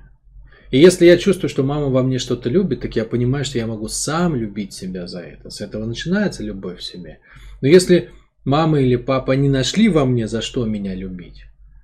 И 0.71 0.79
если 0.79 1.05
я 1.05 1.17
чувствую, 1.17 1.49
что 1.49 1.63
мама 1.63 1.87
во 1.87 2.01
мне 2.01 2.17
что-то 2.17 2.49
любит, 2.49 2.79
так 2.79 2.95
я 2.95 3.03
понимаю, 3.03 3.43
что 3.43 3.57
я 3.57 3.67
могу 3.67 3.89
сам 3.89 4.35
любить 4.35 4.73
себя 4.73 5.05
за 5.05 5.19
это. 5.19 5.49
С 5.49 5.59
этого 5.59 5.85
начинается 5.85 6.43
любовь 6.43 6.79
в 6.79 6.83
себе. 6.83 7.19
Но 7.59 7.67
если 7.67 8.09
мама 8.45 8.79
или 8.79 8.95
папа 8.95 9.33
не 9.33 9.49
нашли 9.49 9.89
во 9.89 10.05
мне, 10.05 10.27
за 10.29 10.41
что 10.41 10.65
меня 10.65 10.95
любить, 10.95 11.43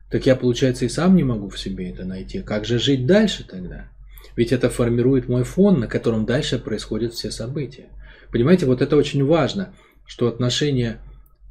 так 0.09 0.25
я, 0.25 0.37
получается, 0.37 0.85
и 0.85 0.89
сам 0.89 1.17
не 1.17 1.23
могу 1.25 1.49
в 1.49 1.59
себе 1.59 1.91
это 1.91 2.05
найти. 2.05 2.41
Как 2.41 2.63
же 2.63 2.79
жить 2.79 3.05
дальше 3.05 3.45
тогда? 3.45 3.89
Ведь 4.37 4.53
это 4.53 4.69
формирует 4.69 5.27
мой 5.27 5.43
фон, 5.43 5.81
на 5.81 5.87
котором 5.87 6.25
дальше 6.25 6.57
происходят 6.57 7.13
все 7.13 7.29
события. 7.29 7.87
Понимаете, 8.31 8.67
вот 8.67 8.81
это 8.81 8.95
очень 8.95 9.25
важно, 9.25 9.73
что 10.05 10.27
отношения 10.27 11.01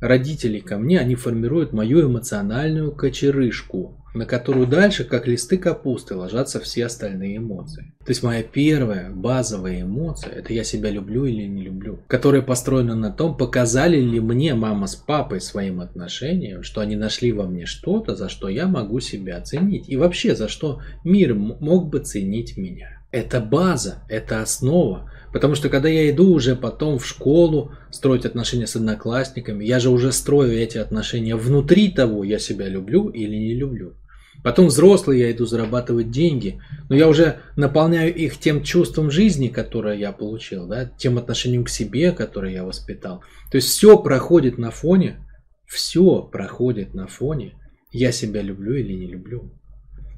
родителей 0.07 0.61
ко 0.61 0.79
мне, 0.79 0.99
они 0.99 1.15
формируют 1.15 1.73
мою 1.73 2.09
эмоциональную 2.09 2.93
кочерышку, 2.93 3.97
на 4.17 4.25
которую 4.25 4.67
дальше, 4.67 5.05
как 5.05 5.27
листы 5.27 5.59
капусты, 5.59 6.15
ложатся 6.15 6.59
все 6.61 6.87
остальные 6.87 7.37
эмоции. 7.37 7.93
То 8.05 8.11
есть 8.11 8.23
моя 8.23 8.43
первая 8.43 9.11
базовая 9.11 9.83
эмоция– 9.83 10.33
это 10.37 10.53
я 10.53 10.65
себя 10.65 10.91
люблю 10.91 11.27
или 11.27 11.45
не 11.47 11.63
люблю, 11.63 12.01
которая 12.07 12.43
построена 12.43 12.95
на 12.95 13.11
том, 13.11 13.37
показали 13.37 14.01
ли 14.01 14.21
мне 14.21 14.55
мама 14.55 14.87
с 14.87 14.97
папой 14.97 15.41
своим 15.41 15.81
отношением, 15.81 16.63
что 16.63 16.81
они 16.81 16.97
нашли 16.97 17.33
во 17.33 17.45
мне 17.45 17.67
что-то, 17.67 18.17
за 18.17 18.29
что 18.29 18.49
я 18.49 18.67
могу 18.67 19.01
себя 19.01 19.37
оценить, 19.37 19.89
и 19.89 19.97
вообще 19.97 20.35
за 20.35 20.49
что 20.49 20.81
мир 21.05 21.35
мог 21.35 21.91
бы 21.91 21.99
ценить 21.99 22.57
меня. 22.57 23.01
Это 23.13 23.41
база, 23.41 24.03
это 24.09 24.43
основа, 24.43 25.11
Потому 25.37 25.55
что 25.55 25.69
когда 25.69 25.91
я 25.91 26.09
иду 26.09 26.33
уже 26.33 26.57
потом 26.57 26.99
в 26.99 27.07
школу 27.07 27.75
строить 27.91 28.25
отношения 28.25 28.67
с 28.67 28.75
одноклассниками, 28.75 29.67
я 29.67 29.81
же 29.81 29.91
уже 29.91 30.11
строю 30.11 30.53
эти 30.53 30.79
отношения 30.79 31.37
внутри 31.37 31.91
того, 31.91 32.25
я 32.25 32.39
себя 32.39 32.69
люблю 32.69 33.11
или 33.11 33.37
не 33.37 33.55
люблю. 33.55 33.99
Потом 34.43 34.69
взрослый 34.69 35.19
я 35.19 35.31
иду 35.31 35.45
зарабатывать 35.45 36.11
деньги, 36.11 36.63
но 36.89 36.97
я 36.97 37.07
уже 37.07 37.41
наполняю 37.55 38.15
их 38.15 38.39
тем 38.39 38.63
чувством 38.63 39.11
жизни, 39.11 39.49
которое 39.49 39.99
я 39.99 40.11
получил, 40.11 40.67
да, 40.67 40.87
тем 40.87 41.19
отношением 41.19 41.65
к 41.65 41.69
себе, 41.69 42.13
которое 42.13 42.55
я 42.55 42.65
воспитал. 42.65 43.23
То 43.51 43.57
есть 43.57 43.69
все 43.69 43.99
проходит 43.99 44.57
на 44.57 44.71
фоне, 44.71 45.19
все 45.67 46.23
проходит 46.23 46.95
на 46.95 47.09
фоне, 47.09 47.61
я 47.93 48.11
себя 48.11 48.41
люблю 48.41 48.75
или 48.75 48.95
не 48.95 49.07
люблю. 49.07 49.53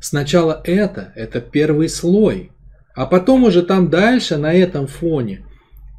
Сначала 0.01 0.63
это, 0.63 1.13
это 1.17 1.41
первый 1.41 1.89
слой, 1.89 2.53
а 2.99 3.07
потом 3.07 3.45
уже 3.45 3.63
там 3.63 3.91
дальше, 3.91 4.37
на 4.37 4.53
этом 4.53 4.89
фоне, 4.89 5.47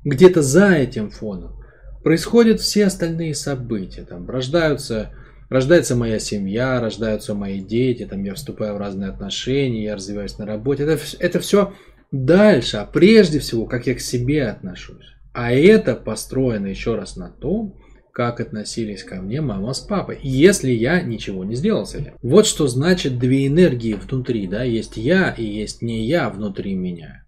где-то 0.03 0.41
за 0.41 0.73
этим 0.73 1.09
фоном, 1.09 1.55
происходят 2.03 2.59
все 2.59 2.87
остальные 2.87 3.35
события. 3.35 4.03
Там 4.03 4.29
рождаются 4.29 5.11
Рождается 5.49 5.95
моя 5.95 6.19
семья, 6.19 6.79
рождаются 6.79 7.33
мои 7.33 7.59
дети, 7.59 8.05
там 8.05 8.23
я 8.23 8.35
вступаю 8.35 8.75
в 8.75 8.77
разные 8.77 9.09
отношения, 9.09 9.83
я 9.83 9.95
развиваюсь 9.95 10.37
на 10.37 10.45
работе. 10.45 10.83
Это, 10.83 10.99
это 11.17 11.39
все 11.39 11.73
дальше, 12.11 12.77
а 12.77 12.85
прежде 12.85 13.39
всего, 13.39 13.65
как 13.65 13.87
я 13.87 13.95
к 13.95 13.99
себе 13.99 14.47
отношусь. 14.47 15.15
А 15.33 15.51
это 15.51 15.95
построено 15.95 16.67
еще 16.67 16.95
раз 16.95 17.15
на 17.15 17.29
том, 17.29 17.75
как 18.19 18.41
относились 18.41 19.05
ко 19.05 19.15
мне 19.21 19.39
мама 19.39 19.71
с 19.71 19.79
папой, 19.79 20.19
если 20.21 20.71
я 20.71 21.01
ничего 21.01 21.45
не 21.45 21.55
сделал 21.55 21.85
с 21.85 21.95
этим. 21.95 22.15
Вот 22.21 22.45
что 22.45 22.67
значит 22.67 23.17
две 23.17 23.47
энергии 23.47 23.93
внутри, 23.93 24.45
да, 24.45 24.61
есть 24.61 24.97
я 24.97 25.29
и 25.29 25.45
есть 25.45 25.81
не 25.81 26.05
я 26.05 26.29
внутри 26.29 26.75
меня. 26.75 27.23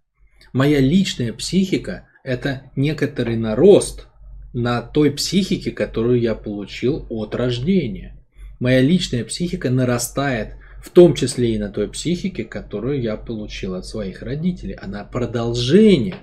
Моя 0.51 0.81
личная 0.81 1.31
психика– 1.31 2.09
это 2.25 2.63
некоторый 2.75 3.37
нарост 3.37 4.07
на 4.51 4.81
той 4.81 5.11
психике, 5.11 5.71
которую 5.71 6.19
я 6.19 6.35
получил 6.35 7.05
от 7.07 7.35
рождения. 7.35 8.21
Моя 8.59 8.81
личная 8.81 9.23
психика 9.23 9.69
нарастает, 9.69 10.57
в 10.83 10.89
том 10.89 11.13
числе 11.13 11.55
и 11.55 11.57
на 11.57 11.69
той 11.69 11.87
психике, 11.87 12.43
которую 12.43 13.01
я 13.01 13.15
получил 13.15 13.75
от 13.75 13.85
своих 13.85 14.21
родителей. 14.23 14.73
Она 14.73 15.05
продолжение. 15.05 16.17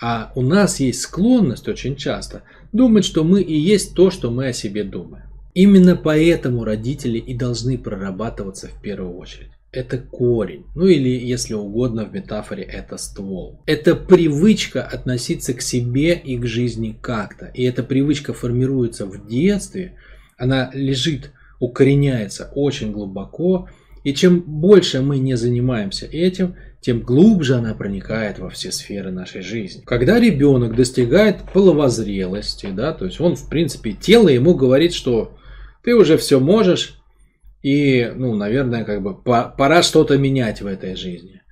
А 0.00 0.30
у 0.34 0.42
нас 0.42 0.78
есть 0.78 1.00
склонность 1.00 1.66
очень 1.68 1.96
часто 1.96 2.42
думать, 2.76 3.04
что 3.04 3.24
мы 3.24 3.42
и 3.42 3.56
есть 3.56 3.94
то, 3.94 4.10
что 4.10 4.30
мы 4.30 4.48
о 4.48 4.52
себе 4.52 4.84
думаем. 4.84 5.24
Именно 5.54 5.96
поэтому 5.96 6.64
родители 6.64 7.18
и 7.18 7.34
должны 7.34 7.78
прорабатываться 7.78 8.68
в 8.68 8.80
первую 8.80 9.16
очередь 9.16 9.50
это 9.76 9.98
корень. 9.98 10.64
Ну 10.74 10.86
или, 10.86 11.08
если 11.08 11.54
угодно, 11.54 12.06
в 12.06 12.12
метафоре 12.12 12.62
это 12.62 12.96
ствол. 12.96 13.60
Это 13.66 13.94
привычка 13.94 14.82
относиться 14.82 15.52
к 15.52 15.60
себе 15.60 16.14
и 16.14 16.38
к 16.38 16.46
жизни 16.46 16.96
как-то. 17.00 17.46
И 17.46 17.62
эта 17.62 17.82
привычка 17.82 18.32
формируется 18.32 19.06
в 19.06 19.26
детстве, 19.26 19.96
она 20.38 20.70
лежит, 20.72 21.32
укореняется 21.60 22.50
очень 22.54 22.92
глубоко. 22.92 23.68
И 24.06 24.14
чем 24.14 24.40
больше 24.40 25.02
мы 25.02 25.18
не 25.18 25.36
занимаемся 25.36 26.06
этим, 26.06 26.54
тем 26.80 27.00
глубже 27.00 27.56
она 27.56 27.74
проникает 27.74 28.38
во 28.38 28.48
все 28.50 28.70
сферы 28.70 29.10
нашей 29.10 29.42
жизни. 29.42 29.82
Когда 29.84 30.20
ребенок 30.20 30.76
достигает 30.76 31.38
половозрелости, 31.52 32.66
да, 32.66 32.92
то 32.92 33.04
есть 33.04 33.20
он, 33.20 33.34
в 33.34 33.48
принципе, 33.48 33.94
тело 33.94 34.28
ему 34.28 34.54
говорит, 34.54 34.94
что 34.94 35.36
ты 35.82 35.96
уже 35.96 36.18
все 36.18 36.38
можешь, 36.38 37.00
и, 37.62 38.12
ну, 38.14 38.36
наверное, 38.36 38.84
как 38.84 39.02
бы 39.02 39.20
пора 39.20 39.82
что-то 39.82 40.16
менять 40.16 40.60
в 40.62 40.66
этой 40.66 40.94
жизни. 40.94 41.42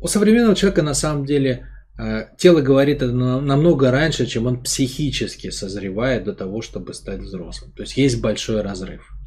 У 0.00 0.06
современного 0.06 0.56
человека 0.56 0.80
на 0.80 0.94
самом 0.94 1.26
деле 1.26 1.66
э, 1.98 2.28
тело 2.38 2.62
говорит 2.62 3.02
это 3.02 3.12
намного 3.12 3.90
раньше, 3.90 4.24
чем 4.24 4.46
он 4.46 4.62
психически 4.62 5.50
созревает 5.50 6.24
до 6.24 6.32
того, 6.32 6.62
чтобы 6.62 6.94
стать 6.94 7.20
взрослым. 7.20 7.72
То 7.72 7.82
есть 7.82 7.98
есть 7.98 8.22
большой 8.22 8.62
разрыв. 8.62 9.17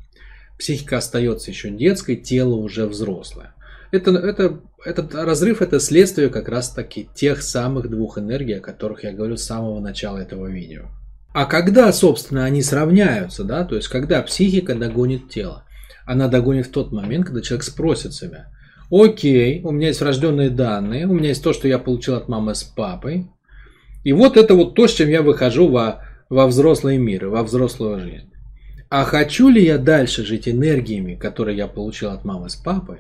Психика 0.62 0.98
остается 0.98 1.50
еще 1.50 1.72
детской, 1.72 2.15
тело 2.15 2.53
уже 2.53 2.86
взрослое. 2.86 3.56
Это, 3.91 4.12
это, 4.12 4.60
этот 4.86 5.15
разрыв 5.15 5.63
это 5.63 5.80
следствие 5.80 6.30
как 6.30 6.48
раз 6.48 6.70
таки 6.70 7.10
тех 7.15 7.41
самых 7.41 7.89
двух 7.89 8.20
энергий, 8.20 8.60
о 8.60 8.62
которых 8.62 9.03
я 9.03 9.12
говорю 9.12 9.38
с 9.38 9.44
самого 9.44 9.80
начала 9.80 10.20
этого 10.20 10.46
видео. 10.46 10.84
А 11.34 11.46
когда, 11.46 11.91
собственно, 11.91 12.46
они 12.46 12.62
сравняются, 12.62 13.44
да, 13.44 13.65
то 13.65 13.75
есть 13.75 13.88
когда 13.88 14.22
психика 14.22 14.75
догонит 14.75 15.30
тело? 15.30 15.65
Она 16.06 16.27
догонит 16.27 16.68
в 16.68 16.72
тот 16.72 16.91
момент, 16.91 17.25
когда 17.25 17.41
человек 17.41 17.63
спросит 17.63 18.13
себя, 18.13 18.50
окей, 18.91 19.63
у 19.63 19.72
меня 19.72 19.88
есть 19.88 20.01
врожденные 20.01 20.51
данные, 20.51 21.08
у 21.08 21.13
меня 21.13 21.30
есть 21.30 21.44
то, 21.44 21.53
что 21.53 21.68
я 21.68 21.80
получил 21.80 22.13
от 22.13 22.27
мамы 22.27 22.53
с 22.53 22.62
папой, 22.62 23.32
и 24.03 24.13
вот 24.13 24.38
это 24.38 24.53
вот 24.53 24.75
то, 24.75 24.88
с 24.88 24.94
чем 24.94 25.10
я 25.10 25.24
выхожу 25.24 25.70
во, 25.70 26.03
во 26.30 26.46
взрослый 26.46 27.00
мир, 27.00 27.30
во 27.30 27.41
взрослую 27.41 28.00
жизнь. 28.00 28.31
А 28.91 29.05
хочу 29.05 29.48
ли 29.48 29.63
я 29.63 29.77
дальше 29.77 30.25
жить 30.25 30.50
энергиями, 30.50 31.15
которые 31.15 31.55
я 31.55 31.67
получил 31.67 32.10
от 32.10 32.25
мамы 32.25 32.50
с 32.50 32.57
папой? 32.57 32.98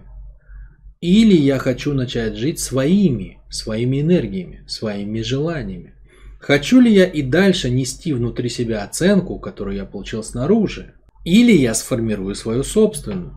Или 1.01 1.35
я 1.35 1.57
хочу 1.57 1.93
начать 1.93 2.37
жить 2.37 2.61
своими, 2.61 3.39
своими 3.49 3.99
энергиями, 3.99 4.63
своими 4.67 5.19
желаниями? 5.19 5.93
Хочу 6.39 6.79
ли 6.79 6.93
я 6.93 7.03
и 7.03 7.21
дальше 7.21 7.69
нести 7.69 8.13
внутри 8.13 8.47
себя 8.47 8.85
оценку, 8.85 9.37
которую 9.37 9.75
я 9.75 9.83
получил 9.83 10.23
снаружи? 10.23 10.93
Или 11.25 11.51
я 11.51 11.73
сформирую 11.73 12.35
свою 12.35 12.63
собственную? 12.63 13.35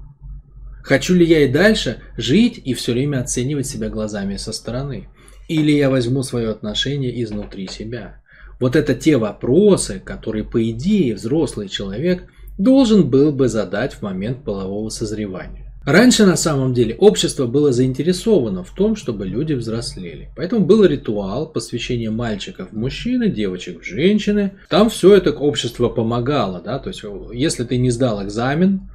Хочу 0.84 1.14
ли 1.14 1.26
я 1.26 1.40
и 1.40 1.48
дальше 1.48 2.02
жить 2.16 2.62
и 2.64 2.74
все 2.74 2.92
время 2.92 3.22
оценивать 3.22 3.66
себя 3.66 3.88
глазами 3.88 4.36
со 4.36 4.52
стороны? 4.52 5.08
Или 5.48 5.72
я 5.72 5.90
возьму 5.90 6.22
свое 6.22 6.50
отношение 6.50 7.20
изнутри 7.20 7.66
себя? 7.66 8.22
Вот 8.60 8.76
это 8.76 8.94
те 8.94 9.16
вопросы, 9.16 9.98
которые, 9.98 10.44
по 10.44 10.62
идее, 10.70 11.16
взрослый 11.16 11.68
человек 11.68 12.30
должен 12.58 13.08
был 13.08 13.32
бы 13.32 13.48
задать 13.48 13.94
в 13.94 14.02
момент 14.02 14.44
полового 14.44 14.88
созревания. 14.88 15.64
Раньше 15.84 16.24
на 16.24 16.36
самом 16.36 16.72
деле 16.72 16.94
общество 16.94 17.46
было 17.46 17.70
заинтересовано 17.70 18.64
в 18.64 18.70
том, 18.70 18.96
чтобы 18.96 19.26
люди 19.26 19.52
взрослели. 19.52 20.30
Поэтому 20.34 20.64
был 20.64 20.82
ритуал 20.84 21.46
посвящения 21.46 22.10
мальчиков 22.10 22.72
в 22.72 22.76
мужчины, 22.76 23.28
девочек 23.28 23.82
в 23.82 23.84
женщины. 23.84 24.52
Там 24.70 24.88
все 24.88 25.14
это 25.14 25.32
общество 25.32 25.90
помогало. 25.90 26.62
Да? 26.62 26.78
То 26.78 26.88
есть, 26.88 27.02
если 27.34 27.64
ты 27.64 27.76
не 27.76 27.90
сдал 27.90 28.24
экзамен, 28.24 28.88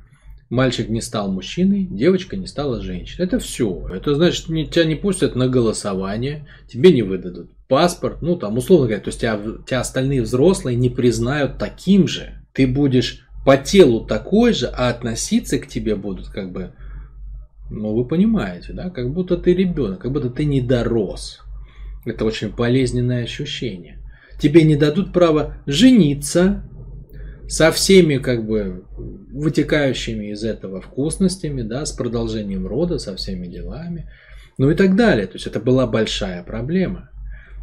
мальчик 0.49 0.89
не 0.89 1.01
стал 1.01 1.31
мужчиной, 1.31 1.87
девочка 1.89 2.35
не 2.35 2.47
стала 2.47 2.81
женщиной. 2.81 3.23
Это 3.23 3.37
все. 3.37 3.87
Это 3.93 4.15
значит, 4.15 4.47
тебя 4.47 4.85
не 4.85 4.95
пустят 4.95 5.35
на 5.35 5.47
голосование, 5.47 6.47
тебе 6.67 6.91
не 6.91 7.03
выдадут 7.03 7.51
паспорт, 7.69 8.23
ну 8.23 8.35
там 8.35 8.57
условно 8.57 8.87
говоря, 8.87 9.01
то 9.01 9.09
есть 9.09 9.21
тебя, 9.21 9.39
тебя 9.65 9.79
остальные 9.79 10.23
взрослые 10.23 10.75
не 10.75 10.89
признают 10.89 11.59
таким 11.59 12.07
же. 12.07 12.43
Ты 12.51 12.65
будешь 12.65 13.28
по 13.46 13.58
телу 13.58 14.05
такой 14.05 14.53
же, 14.53 14.67
а 14.67 14.89
относиться 14.89 15.60
к 15.60 15.67
тебе 15.67 15.96
будут 15.96 16.29
как 16.29 16.51
бы 16.51 16.74
ну, 17.69 17.93
вы 17.93 18.05
понимаете, 18.05 18.74
да, 18.74 18.89
как 18.89 19.12
будто 19.12 19.38
ты 19.38 19.53
ребенок, 19.53 20.00
как 20.01 20.12
будто 20.12 20.29
ты 20.29 20.46
не 20.46 20.60
дорос. 20.60 21.41
Это 22.05 22.25
очень 22.25 22.50
болезненное 22.50 23.24
ощущение. 23.24 24.00
Тебе 24.39 24.63
не 24.63 24.75
дадут 24.75 25.13
право 25.13 25.58
жениться 25.67 26.63
со 27.48 27.72
всеми 27.72 28.17
как 28.17 28.46
бы 28.46 28.86
вытекающими 29.31 30.31
из 30.31 30.43
этого 30.43 30.81
вкусностями, 30.81 31.62
да, 31.62 31.86
с 31.86 31.91
продолжением 31.91 32.65
рода, 32.65 32.98
со 33.00 33.15
всеми 33.15 33.48
делами, 33.48 34.10
ну 34.58 34.72
и 34.72 34.75
так 34.75 34.96
далее. 34.96 35.27
То 35.27 35.34
есть 35.34 35.46
это 35.46 35.60
была 35.60 35.86
большая 35.86 36.43
проблема. 36.43 37.08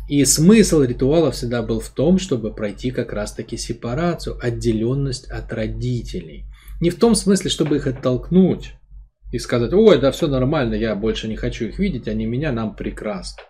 И 0.08 0.24
смысл 0.24 0.82
ритуала 0.82 1.32
всегда 1.32 1.62
был 1.62 1.80
в 1.80 1.88
том, 1.88 2.18
чтобы 2.18 2.54
пройти 2.54 2.90
как 2.90 3.12
раз-таки 3.12 3.56
сепарацию, 3.56 4.38
отделенность 4.40 5.28
от 5.28 5.52
родителей. 5.52 6.44
Не 6.80 6.90
в 6.90 6.98
том 6.98 7.14
смысле, 7.14 7.50
чтобы 7.50 7.76
их 7.76 7.86
оттолкнуть, 7.86 8.74
и 9.32 9.38
сказать, 9.38 9.72
ой, 9.72 9.98
да 9.98 10.12
все 10.12 10.28
нормально, 10.28 10.74
я 10.74 10.94
больше 10.94 11.26
не 11.26 11.36
хочу 11.36 11.66
их 11.66 11.78
видеть, 11.78 12.06
они 12.06 12.26
меня, 12.26 12.52
нам 12.52 12.76
прекрасно. 12.76 13.42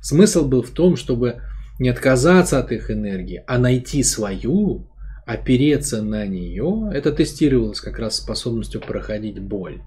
Смысл 0.00 0.46
был 0.46 0.62
в 0.62 0.70
том, 0.70 0.96
чтобы 0.96 1.42
не 1.80 1.88
отказаться 1.88 2.60
от 2.60 2.70
их 2.70 2.90
энергии, 2.90 3.42
а 3.46 3.58
найти 3.58 4.04
свою, 4.04 4.86
опереться 5.26 6.02
на 6.02 6.26
нее. 6.26 6.90
Это 6.92 7.10
тестировалось 7.10 7.80
как 7.80 7.98
раз 7.98 8.16
способностью 8.16 8.80
проходить 8.80 9.40
боль. 9.40 9.82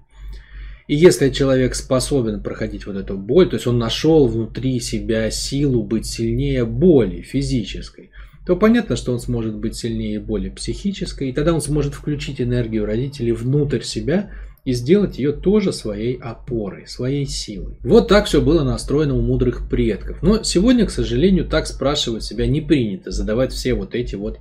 И 0.88 0.96
если 0.96 1.28
человек 1.28 1.74
способен 1.74 2.42
проходить 2.42 2.86
вот 2.86 2.96
эту 2.96 3.16
боль, 3.16 3.48
то 3.48 3.56
есть 3.56 3.66
он 3.66 3.78
нашел 3.78 4.26
внутри 4.26 4.80
себя 4.80 5.30
силу 5.30 5.82
быть 5.84 6.06
сильнее 6.06 6.64
боли 6.64 7.20
физической, 7.20 8.10
то 8.46 8.56
понятно, 8.56 8.96
что 8.96 9.12
он 9.12 9.20
сможет 9.20 9.54
быть 9.54 9.76
сильнее 9.76 10.18
боли 10.18 10.48
психической, 10.48 11.28
и 11.28 11.32
тогда 11.34 11.52
он 11.52 11.60
сможет 11.60 11.92
включить 11.92 12.40
энергию 12.40 12.86
родителей 12.86 13.32
внутрь 13.32 13.82
себя 13.82 14.30
и 14.64 14.72
сделать 14.72 15.18
ее 15.18 15.32
тоже 15.32 15.74
своей 15.74 16.16
опорой, 16.16 16.86
своей 16.86 17.26
силой. 17.26 17.76
Вот 17.82 18.08
так 18.08 18.24
все 18.24 18.40
было 18.40 18.64
настроено 18.64 19.14
у 19.14 19.20
мудрых 19.20 19.68
предков. 19.68 20.22
Но 20.22 20.42
сегодня, 20.42 20.86
к 20.86 20.90
сожалению, 20.90 21.44
так 21.44 21.66
спрашивать 21.66 22.24
себя 22.24 22.46
не 22.46 22.62
принято, 22.62 23.10
задавать 23.10 23.52
все 23.52 23.74
вот 23.74 23.94
эти 23.94 24.14
вот 24.14 24.38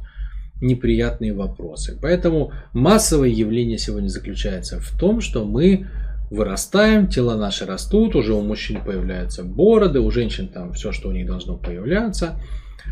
неприятные 0.62 1.33
вопросы. 1.33 1.99
Поэтому 2.01 2.53
массовое 2.71 3.29
явление 3.29 3.77
сегодня 3.77 4.07
заключается 4.07 4.79
в 4.79 4.97
том, 4.97 5.19
что 5.19 5.43
мы 5.43 5.88
вырастаем, 6.29 7.07
тела 7.07 7.35
наши 7.35 7.65
растут, 7.65 8.15
уже 8.15 8.33
у 8.33 8.41
мужчин 8.41 8.83
появляются 8.83 9.43
бороды, 9.43 9.99
у 9.99 10.11
женщин 10.11 10.47
там 10.47 10.73
все, 10.73 10.91
что 10.91 11.09
у 11.09 11.11
них 11.11 11.27
должно 11.27 11.57
появляться. 11.57 12.39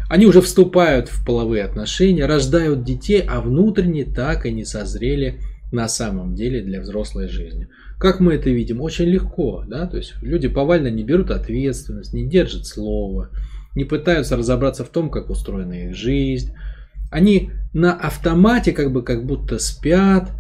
Они 0.09 0.25
уже 0.25 0.41
вступают 0.41 1.09
в 1.09 1.25
половые 1.25 1.63
отношения, 1.63 2.25
рождают 2.25 2.83
детей, 2.83 3.23
а 3.27 3.41
внутренне 3.41 4.05
так 4.05 4.45
и 4.45 4.51
не 4.51 4.65
созрели 4.65 5.39
на 5.71 5.87
самом 5.87 6.35
деле 6.35 6.61
для 6.61 6.81
взрослой 6.81 7.27
жизни. 7.27 7.67
Как 7.97 8.19
мы 8.19 8.35
это 8.35 8.49
видим? 8.49 8.81
Очень 8.81 9.05
легко. 9.05 9.63
Да? 9.67 9.87
То 9.87 9.97
есть 9.97 10.15
люди 10.21 10.47
повально 10.47 10.89
не 10.89 11.03
берут 11.03 11.31
ответственность, 11.31 12.13
не 12.13 12.27
держат 12.27 12.65
слова, 12.65 13.29
не 13.73 13.83
пытаются 13.83 14.37
разобраться 14.37 14.83
в 14.83 14.89
том, 14.89 15.09
как 15.09 15.29
устроена 15.29 15.87
их 15.87 15.95
жизнь. 15.95 16.53
Они 17.11 17.51
на 17.73 17.93
автомате 17.93 18.73
как 18.73 18.91
бы 18.91 19.01
как 19.01 19.25
будто 19.25 19.59
спят, 19.59 20.31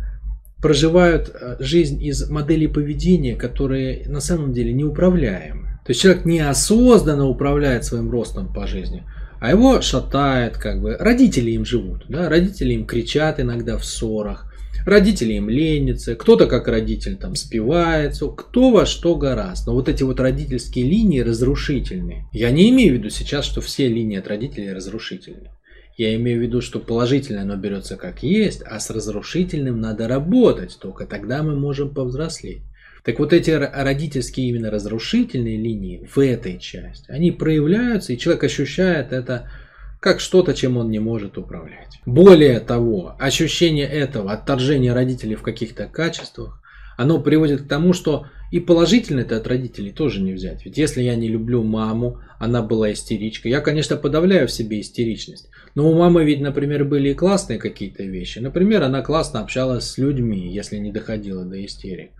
проживают 0.61 1.29
э, 1.33 1.57
жизнь 1.59 2.01
из 2.03 2.29
моделей 2.29 2.67
поведения, 2.67 3.35
которые 3.35 4.07
на 4.07 4.19
самом 4.19 4.53
деле 4.53 4.73
неуправляемы. 4.73 5.79
То 5.85 5.91
есть 5.91 6.01
человек 6.01 6.25
неосознанно 6.25 7.27
управляет 7.27 7.85
своим 7.85 8.09
ростом 8.09 8.51
по 8.51 8.65
жизни, 8.65 9.03
а 9.39 9.51
его 9.51 9.81
шатает 9.81 10.57
как 10.57 10.81
бы. 10.81 10.97
Родители 10.97 11.51
им 11.51 11.65
живут, 11.65 12.05
да? 12.09 12.29
родители 12.29 12.73
им 12.73 12.85
кричат 12.85 13.39
иногда 13.39 13.77
в 13.77 13.85
ссорах, 13.85 14.51
Родители 14.85 15.33
им 15.33 15.49
ленятся, 15.49 16.15
кто-то 16.15 16.45
как 16.45 16.67
родитель 16.67 17.15
там 17.15 17.33
спивается, 17.33 18.27
кто 18.27 18.69
во 18.69 18.85
что 18.85 19.15
гораст. 19.15 19.65
Но 19.65 19.73
вот 19.73 19.89
эти 19.89 20.03
вот 20.03 20.19
родительские 20.19 20.85
линии 20.85 21.21
разрушительные. 21.21 22.27
Я 22.31 22.51
не 22.51 22.69
имею 22.69 22.93
в 22.93 22.97
виду 22.99 23.09
сейчас, 23.09 23.45
что 23.45 23.61
все 23.61 23.87
линии 23.87 24.19
от 24.19 24.27
родителей 24.27 24.71
разрушительные. 24.73 25.51
Я 25.97 26.13
имею 26.15 26.39
в 26.39 26.43
виду, 26.43 26.61
что 26.61 26.79
положительное 26.79 27.43
оно 27.43 27.55
берется 27.55 27.95
как 27.95 28.21
есть, 28.21 28.61
а 28.65 28.79
с 28.79 28.89
разрушительным 28.89 29.79
надо 29.79 30.07
работать, 30.07 30.77
только 30.81 31.05
тогда 31.05 31.41
мы 31.41 31.55
можем 31.55 31.93
повзрослеть. 31.93 32.63
Так 33.03 33.19
вот 33.19 33.33
эти 33.33 33.51
родительские 33.51 34.49
именно 34.49 34.71
разрушительные 34.71 35.57
линии 35.57 36.09
в 36.13 36.19
этой 36.19 36.59
части, 36.59 37.09
они 37.09 37.31
проявляются, 37.31 38.13
и 38.13 38.17
человек 38.17 38.43
ощущает 38.43 39.13
это 39.13 39.49
как 39.99 40.19
что-то, 40.19 40.53
чем 40.53 40.77
он 40.77 40.89
не 40.89 40.99
может 40.99 41.37
управлять. 41.37 41.99
Более 42.05 42.59
того, 42.59 43.15
ощущение 43.19 43.87
этого, 43.87 44.31
отторжения 44.31 44.93
родителей 44.93 45.35
в 45.35 45.43
каких-то 45.43 45.87
качествах, 45.87 46.61
оно 46.97 47.19
приводит 47.19 47.63
к 47.63 47.67
тому, 47.67 47.93
что 47.93 48.27
и 48.51 48.59
положительно 48.59 49.21
это 49.21 49.37
от 49.37 49.47
родителей 49.47 49.91
тоже 49.91 50.21
не 50.21 50.33
взять. 50.33 50.65
Ведь 50.65 50.77
если 50.77 51.01
я 51.01 51.15
не 51.15 51.27
люблю 51.27 51.63
маму, 51.63 52.19
она 52.39 52.61
была 52.61 52.91
истеричка, 52.91 53.49
я, 53.49 53.61
конечно, 53.61 53.97
подавляю 53.97 54.47
в 54.47 54.51
себе 54.51 54.79
истеричность. 54.79 55.49
Но 55.73 55.89
у 55.89 55.97
мамы 55.97 56.23
ведь, 56.23 56.41
например, 56.41 56.85
были 56.85 57.09
и 57.09 57.13
классные 57.13 57.59
какие-то 57.59 58.03
вещи. 58.03 58.39
Например, 58.39 58.83
она 58.83 59.01
классно 59.01 59.41
общалась 59.41 59.85
с 59.85 59.97
людьми, 59.97 60.51
если 60.53 60.77
не 60.77 60.91
доходила 60.91 61.43
до 61.43 61.63
истерик. 61.65 62.11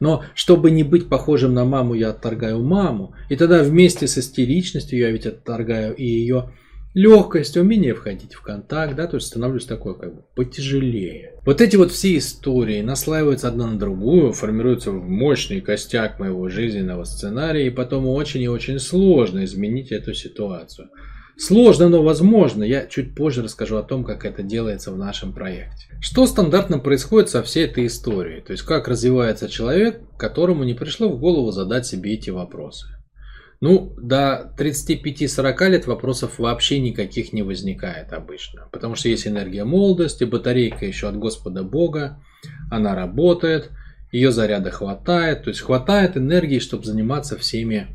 Но 0.00 0.22
чтобы 0.34 0.70
не 0.70 0.84
быть 0.84 1.08
похожим 1.08 1.54
на 1.54 1.64
маму, 1.64 1.94
я 1.94 2.10
отторгаю 2.10 2.62
маму. 2.62 3.14
И 3.28 3.36
тогда 3.36 3.62
вместе 3.62 4.06
с 4.06 4.18
истеричностью 4.18 4.98
я 4.98 5.10
ведь 5.10 5.26
отторгаю 5.26 5.94
и 5.94 6.04
ее 6.04 6.52
легкость, 6.98 7.56
умение 7.56 7.94
входить 7.94 8.34
в 8.34 8.42
контакт, 8.42 8.96
да, 8.96 9.06
то 9.06 9.16
есть 9.16 9.28
становлюсь 9.28 9.66
такой 9.66 9.96
как 9.96 10.16
бы 10.16 10.22
потяжелее. 10.34 11.34
Вот 11.46 11.60
эти 11.60 11.76
вот 11.76 11.92
все 11.92 12.18
истории 12.18 12.82
наслаиваются 12.82 13.46
одна 13.46 13.68
на 13.68 13.78
другую, 13.78 14.32
формируются 14.32 14.90
в 14.90 15.08
мощный 15.08 15.60
костяк 15.60 16.18
моего 16.18 16.48
жизненного 16.48 17.04
сценария, 17.04 17.68
и 17.68 17.70
потом 17.70 18.08
очень 18.08 18.42
и 18.42 18.48
очень 18.48 18.80
сложно 18.80 19.44
изменить 19.44 19.92
эту 19.92 20.12
ситуацию. 20.12 20.88
Сложно, 21.36 21.88
но 21.88 22.02
возможно. 22.02 22.64
Я 22.64 22.86
чуть 22.86 23.14
позже 23.14 23.44
расскажу 23.44 23.76
о 23.76 23.84
том, 23.84 24.02
как 24.02 24.24
это 24.24 24.42
делается 24.42 24.90
в 24.90 24.98
нашем 24.98 25.32
проекте. 25.32 25.86
Что 26.00 26.26
стандартно 26.26 26.80
происходит 26.80 27.30
со 27.30 27.44
всей 27.44 27.66
этой 27.66 27.86
историей? 27.86 28.40
То 28.40 28.50
есть, 28.50 28.64
как 28.64 28.88
развивается 28.88 29.48
человек, 29.48 30.00
которому 30.16 30.64
не 30.64 30.74
пришло 30.74 31.08
в 31.08 31.20
голову 31.20 31.52
задать 31.52 31.86
себе 31.86 32.14
эти 32.14 32.30
вопросы. 32.30 32.88
Ну, 33.60 33.92
до 34.00 34.52
35-40 34.56 35.68
лет 35.68 35.86
вопросов 35.86 36.38
вообще 36.38 36.78
никаких 36.78 37.32
не 37.32 37.42
возникает 37.42 38.12
обычно. 38.12 38.68
Потому 38.70 38.94
что 38.94 39.08
есть 39.08 39.26
энергия 39.26 39.64
молодости, 39.64 40.24
батарейка 40.24 40.86
еще 40.86 41.08
от 41.08 41.16
Господа 41.16 41.64
Бога, 41.64 42.22
она 42.70 42.94
работает, 42.94 43.70
ее 44.12 44.30
заряда 44.30 44.70
хватает, 44.70 45.42
то 45.42 45.50
есть 45.50 45.60
хватает 45.60 46.16
энергии, 46.16 46.60
чтобы 46.60 46.84
заниматься 46.84 47.36
всеми, 47.36 47.88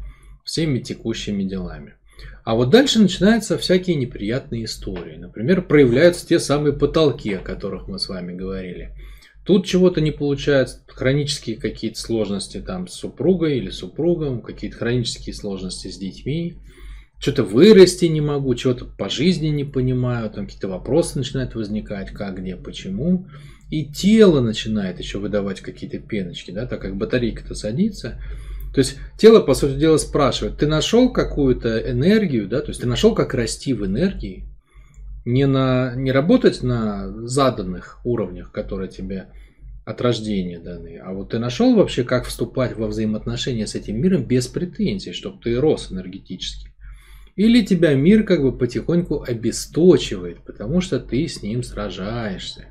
всеми 0.43 0.79
текущими 0.79 1.43
делами. 1.43 1.95
А 2.43 2.55
вот 2.55 2.69
дальше 2.69 2.99
начинаются 2.99 3.57
всякие 3.57 3.95
неприятные 3.95 4.65
истории. 4.65 5.15
Например, 5.15 5.61
проявляются 5.61 6.27
те 6.27 6.39
самые 6.39 6.73
потолки, 6.73 7.33
о 7.33 7.39
которых 7.39 7.87
мы 7.87 7.99
с 7.99 8.09
вами 8.09 8.33
говорили. 8.33 8.91
Тут 9.45 9.65
чего-то 9.65 9.99
не 9.99 10.11
получается, 10.11 10.83
хронические 10.87 11.57
какие-то 11.57 11.99
сложности 11.99 12.61
там 12.61 12.87
с 12.87 12.93
супругой 12.93 13.57
или 13.57 13.69
супругом, 13.69 14.41
какие-то 14.41 14.77
хронические 14.77 15.35
сложности 15.35 15.89
с 15.89 15.97
детьми, 15.97 16.57
что-то 17.19 17.43
вырасти 17.43 18.05
не 18.05 18.21
могу, 18.21 18.55
чего-то 18.55 18.85
по 18.85 19.09
жизни 19.09 19.47
не 19.47 19.63
понимаю, 19.63 20.29
там 20.29 20.45
какие-то 20.45 20.67
вопросы 20.67 21.17
начинают 21.17 21.55
возникать, 21.55 22.11
как, 22.11 22.39
где, 22.39 22.55
почему. 22.55 23.27
И 23.69 23.85
тело 23.85 24.41
начинает 24.41 24.99
еще 24.99 25.19
выдавать 25.19 25.61
какие-то 25.61 25.99
пеночки, 25.99 26.51
да, 26.51 26.65
так 26.65 26.81
как 26.81 26.95
батарейка-то 26.95 27.55
садится. 27.55 28.21
То 28.73 28.79
есть 28.79 28.97
тело, 29.17 29.39
по 29.39 29.53
сути 29.53 29.77
дела, 29.79 29.97
спрашивает, 29.97 30.57
ты 30.57 30.67
нашел 30.67 31.11
какую-то 31.11 31.79
энергию, 31.89 32.47
да, 32.47 32.59
то 32.61 32.69
есть 32.69 32.81
ты 32.81 32.87
нашел, 32.87 33.15
как 33.15 33.33
расти 33.33 33.73
в 33.73 33.85
энергии, 33.85 34.45
не, 35.25 35.45
на, 35.47 35.93
не 35.95 36.11
работать 36.11 36.63
на 36.63 37.11
заданных 37.27 37.99
уровнях, 38.03 38.51
которые 38.51 38.89
тебе 38.89 39.29
от 39.85 40.01
рождения 40.01 40.59
даны, 40.59 40.97
а 41.03 41.13
вот 41.13 41.31
ты 41.31 41.39
нашел 41.39 41.75
вообще, 41.75 42.03
как 42.03 42.25
вступать 42.25 42.77
во 42.77 42.87
взаимоотношения 42.87 43.67
с 43.67 43.75
этим 43.75 44.01
миром 44.01 44.23
без 44.23 44.47
претензий, 44.47 45.11
чтобы 45.11 45.41
ты 45.41 45.59
рос 45.59 45.91
энергетически. 45.91 46.69
Или 47.35 47.65
тебя 47.65 47.93
мир 47.93 48.23
как 48.23 48.41
бы 48.41 48.57
потихоньку 48.57 49.23
обесточивает, 49.27 50.43
потому 50.45 50.81
что 50.81 50.99
ты 50.99 51.27
с 51.27 51.41
ним 51.41 51.63
сражаешься. 51.63 52.67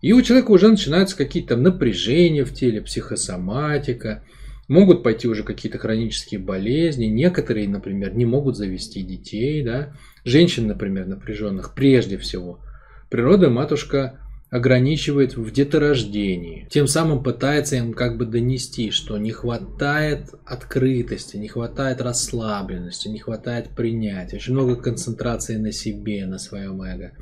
И 0.00 0.12
у 0.12 0.22
человека 0.22 0.50
уже 0.50 0.68
начинаются 0.68 1.16
какие-то 1.16 1.56
напряжения 1.56 2.44
в 2.44 2.52
теле, 2.52 2.80
психосоматика, 2.80 4.24
могут 4.68 5.02
пойти 5.02 5.28
уже 5.28 5.44
какие-то 5.44 5.78
хронические 5.78 6.40
болезни. 6.40 7.06
Некоторые, 7.06 7.68
например, 7.68 8.14
не 8.14 8.24
могут 8.24 8.56
завести 8.56 9.02
детей, 9.02 9.62
да, 9.62 9.94
женщин, 10.24 10.66
например, 10.66 11.06
напряженных 11.06 11.74
прежде 11.74 12.18
всего. 12.18 12.60
Природа 13.10 13.50
матушка 13.50 14.18
ограничивает 14.50 15.36
в 15.36 15.50
деторождении. 15.50 16.68
Тем 16.70 16.86
самым 16.86 17.22
пытается 17.22 17.76
им 17.76 17.92
как 17.92 18.16
бы 18.16 18.24
донести, 18.24 18.90
что 18.92 19.18
не 19.18 19.32
хватает 19.32 20.30
открытости, 20.46 21.36
не 21.36 21.48
хватает 21.48 22.00
расслабленности, 22.00 23.08
не 23.08 23.18
хватает 23.18 23.70
принятия. 23.70 24.36
Очень 24.36 24.54
много 24.54 24.76
концентрации 24.76 25.56
на 25.56 25.72
себе, 25.72 26.24
на 26.26 26.38
своем 26.38 26.80
эго. 26.82 27.12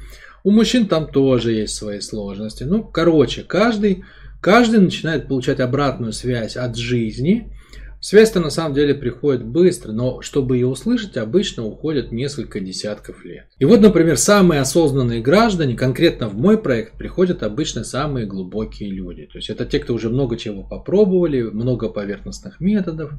У 0.45 0.51
мужчин 0.51 0.87
там 0.87 1.07
тоже 1.07 1.53
есть 1.53 1.75
свои 1.75 2.01
сложности. 2.01 2.65
Ну, 2.65 2.85
короче, 2.85 3.45
каждый, 3.45 4.05
каждый 4.41 4.81
начинает 4.81 5.27
получать 5.27 5.61
обратную 5.61 6.13
связь 6.13 6.57
от 6.57 6.77
жизни– 6.77 7.51
Связь-то 8.05 8.41
на 8.41 8.51
самом 8.51 8.75
деле 8.75 8.95
приходит 8.95 9.45
быстро, 9.45 9.93
но 9.93 10.23
чтобы 10.23 10.57
ее 10.57 10.67
услышать, 10.67 11.17
обычно 11.17 11.65
уходит 11.65 12.11
несколько 12.11 12.59
десятков 12.59 13.25
лет. 13.25 13.47
И 13.61 13.65
вот, 13.65 13.81
например, 13.81 14.17
самые 14.17 14.61
осознанные 14.61 15.21
граждане, 15.21 15.77
конкретно 15.77 16.29
в 16.29 16.35
мой 16.35 16.59
проект, 16.59 16.99
приходят 16.99 17.45
обычно 17.45 17.85
самые 17.85 18.27
глубокие 18.27 18.91
люди. 18.91 19.27
То 19.27 19.39
есть 19.39 19.51
это 19.51 19.65
те, 19.67 19.79
кто 19.79 19.95
уже 19.95 20.11
много 20.11 20.37
чего 20.37 20.65
попробовали, 20.65 21.43
много 21.43 21.91
поверхностных 21.91 22.59
методов, 22.59 23.13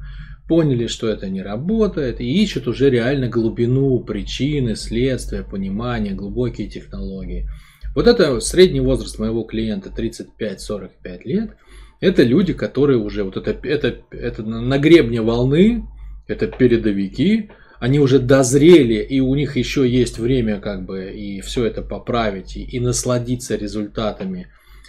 поняли, 0.46 0.86
что 0.86 1.08
это 1.08 1.30
не 1.30 1.40
работает, 1.40 2.20
и 2.20 2.42
ищут 2.42 2.68
уже 2.68 2.90
реально 2.90 3.28
глубину, 3.28 4.00
причины, 4.00 4.76
следствия, 4.76 5.44
понимание, 5.44 6.12
глубокие 6.12 6.68
технологии. 6.68 7.48
Вот 7.96 8.06
это 8.06 8.38
средний 8.40 8.80
возраст 8.80 9.18
моего 9.18 9.44
клиента 9.44 9.88
35-45 9.88 11.20
лет– 11.24 11.56
это 12.04 12.22
люди, 12.22 12.52
которые 12.52 12.98
уже 12.98 13.24
вот 13.24 13.38
это, 13.38 13.56
это, 13.66 13.96
это 14.10 14.42
на 14.42 14.78
гребне 14.78 15.22
волны, 15.22 15.88
это 16.26 16.46
передовики, 16.46 17.48
они 17.80 17.98
уже 17.98 18.18
дозрели, 18.18 19.02
и 19.02 19.20
у 19.20 19.34
них 19.34 19.56
еще 19.56 19.88
есть 19.88 20.18
время 20.18 20.60
как 20.60 20.84
бы 20.84 21.12
и 21.12 21.40
все 21.40 21.64
это 21.64 21.80
поправить, 21.80 22.56
и, 22.56 22.62
и 22.62 22.78
насладиться 22.78 23.56
результатами 23.56 24.48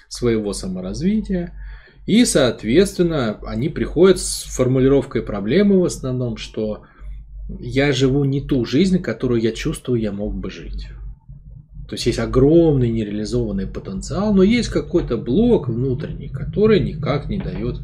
своего 0.10 0.52
саморазвития. 0.52 1.54
И, 2.06 2.26
соответственно, 2.26 3.40
они 3.46 3.70
приходят 3.70 4.20
с 4.20 4.44
формулировкой 4.44 5.24
проблемы 5.24 5.80
в 5.80 5.86
основном, 5.86 6.36
что 6.36 6.84
я 7.60 7.94
живу 7.94 8.26
не 8.26 8.42
ту 8.42 8.66
жизнь, 8.66 9.02
которую 9.02 9.42
я 9.42 9.54
чувствую, 9.54 10.02
я 10.02 10.12
мог 10.12 10.36
бы 10.36 10.52
жить. 10.52 10.90
То 11.88 11.96
есть 11.96 12.06
есть 12.08 12.20
огромный 12.20 12.90
нереализованный 12.90 13.68
потенциал, 13.68 14.34
но 14.34 14.44
есть 14.44 14.70
какой-то 14.70 15.18
блок 15.18 15.68
внутренний, 15.68 16.30
который 16.30 16.80
никак 16.80 17.28
не 17.30 17.38
дает 17.38 17.78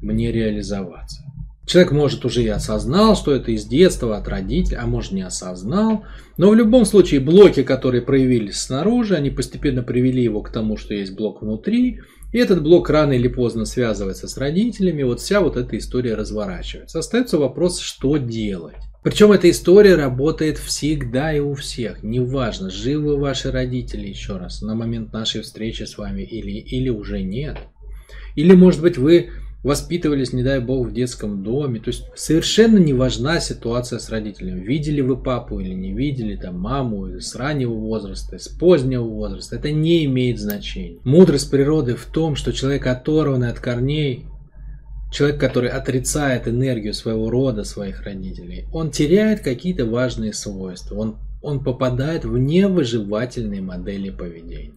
мне 0.00 0.30
реализоваться. 0.30 1.22
Человек 1.64 1.92
может 1.92 2.24
уже 2.24 2.42
и 2.42 2.48
осознал, 2.48 3.16
что 3.16 3.32
это 3.32 3.52
из 3.52 3.64
детства, 3.66 4.16
от 4.16 4.28
родителей, 4.28 4.78
а 4.78 4.86
может 4.86 5.12
не 5.12 5.22
осознал. 5.22 6.04
Но 6.36 6.50
в 6.50 6.54
любом 6.54 6.84
случае 6.84 7.20
блоки, 7.20 7.62
которые 7.62 8.02
проявились 8.02 8.60
снаружи, 8.60 9.14
они 9.14 9.30
постепенно 9.30 9.82
привели 9.82 10.22
его 10.22 10.42
к 10.42 10.50
тому, 10.50 10.76
что 10.76 10.92
есть 10.94 11.14
блок 11.14 11.40
внутри. 11.40 12.00
И 12.32 12.38
этот 12.38 12.62
блок 12.62 12.90
рано 12.90 13.12
или 13.12 13.28
поздно 13.28 13.64
связывается 13.64 14.26
с 14.26 14.36
родителями. 14.36 15.04
Вот 15.04 15.20
вся 15.20 15.40
вот 15.40 15.56
эта 15.56 15.78
история 15.78 16.14
разворачивается. 16.14 16.98
Остается 16.98 17.38
вопрос, 17.38 17.78
что 17.78 18.16
делать. 18.16 18.76
Причем 19.02 19.32
эта 19.32 19.50
история 19.50 19.96
работает 19.96 20.58
всегда 20.58 21.32
и 21.32 21.40
у 21.40 21.54
всех. 21.54 22.02
Неважно, 22.04 22.70
живы 22.70 23.16
ваши 23.16 23.50
родители 23.50 24.06
еще 24.06 24.36
раз 24.36 24.62
на 24.62 24.74
момент 24.74 25.12
нашей 25.12 25.42
встречи 25.42 25.82
с 25.82 25.98
вами 25.98 26.22
или, 26.22 26.52
или 26.52 26.88
уже 26.88 27.22
нет. 27.22 27.58
Или, 28.36 28.54
может 28.54 28.80
быть, 28.80 28.98
вы 28.98 29.30
воспитывались, 29.64 30.32
не 30.32 30.42
дай 30.42 30.60
бог, 30.60 30.88
в 30.88 30.92
детском 30.92 31.42
доме. 31.42 31.80
То 31.80 31.88
есть 31.88 32.04
совершенно 32.14 32.78
не 32.78 32.92
важна 32.92 33.40
ситуация 33.40 33.98
с 33.98 34.08
родителями. 34.08 34.60
Видели 34.60 35.00
вы 35.00 35.16
папу 35.16 35.58
или 35.58 35.74
не 35.74 35.92
видели, 35.92 36.36
там, 36.36 36.58
маму 36.60 37.20
с 37.20 37.34
раннего 37.34 37.74
возраста, 37.74 38.38
с 38.38 38.48
позднего 38.48 39.04
возраста. 39.04 39.56
Это 39.56 39.72
не 39.72 40.04
имеет 40.04 40.38
значения. 40.38 40.98
Мудрость 41.04 41.50
природы 41.50 41.96
в 41.96 42.06
том, 42.06 42.36
что 42.36 42.52
человек 42.52 42.86
оторванный 42.86 43.50
от 43.50 43.58
корней 43.58 44.26
человек, 45.12 45.38
который 45.38 45.70
отрицает 45.70 46.48
энергию 46.48 46.94
своего 46.94 47.30
рода, 47.30 47.62
своих 47.64 48.02
родителей, 48.02 48.66
он 48.72 48.90
теряет 48.90 49.40
какие-то 49.40 49.86
важные 49.86 50.32
свойства, 50.32 50.96
он, 50.96 51.18
он 51.42 51.62
попадает 51.62 52.24
в 52.24 52.36
невыживательные 52.38 53.60
модели 53.60 54.10
поведения. 54.10 54.72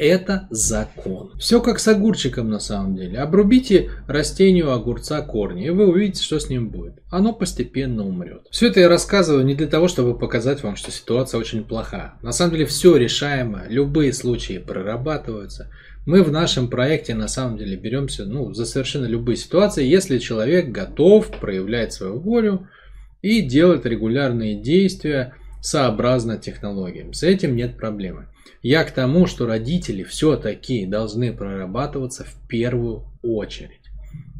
Это 0.00 0.48
закон. 0.48 1.32
Все 1.38 1.60
как 1.60 1.78
с 1.78 1.86
огурчиком 1.86 2.48
на 2.48 2.58
самом 2.58 2.96
деле. 2.96 3.18
Обрубите 3.18 3.90
растению 4.06 4.72
огурца 4.72 5.20
корни, 5.20 5.66
и 5.66 5.70
вы 5.70 5.88
увидите, 5.88 6.22
что 6.22 6.40
с 6.40 6.48
ним 6.48 6.70
будет. 6.70 6.94
Оно 7.10 7.34
постепенно 7.34 8.06
умрет. 8.06 8.46
Все 8.50 8.68
это 8.68 8.80
я 8.80 8.88
рассказываю 8.88 9.44
не 9.44 9.54
для 9.54 9.66
того, 9.66 9.88
чтобы 9.88 10.18
показать 10.18 10.62
вам, 10.62 10.76
что 10.76 10.90
ситуация 10.90 11.38
очень 11.38 11.64
плоха. 11.64 12.14
На 12.22 12.32
самом 12.32 12.52
деле 12.52 12.64
все 12.64 12.96
решаемо, 12.96 13.64
любые 13.68 14.14
случаи 14.14 14.56
прорабатываются. 14.56 15.70
Мы 16.06 16.22
в 16.22 16.32
нашем 16.32 16.68
проекте 16.68 17.14
на 17.14 17.28
самом 17.28 17.58
деле 17.58 17.76
беремся 17.76 18.24
ну, 18.24 18.54
за 18.54 18.64
совершенно 18.64 19.04
любые 19.04 19.36
ситуации, 19.36 19.84
если 19.84 20.18
человек 20.18 20.70
готов 20.70 21.30
проявлять 21.40 21.92
свою 21.92 22.18
волю 22.18 22.68
и 23.20 23.42
делать 23.42 23.84
регулярные 23.84 24.60
действия 24.60 25.34
сообразно 25.60 26.38
технологиям. 26.38 27.12
С 27.12 27.22
этим 27.22 27.54
нет 27.54 27.76
проблемы. 27.76 28.28
Я 28.62 28.84
к 28.84 28.92
тому, 28.92 29.26
что 29.26 29.46
родители 29.46 30.02
все-таки 30.02 30.86
должны 30.86 31.32
прорабатываться 31.32 32.24
в 32.24 32.48
первую 32.48 33.04
очередь. 33.22 33.80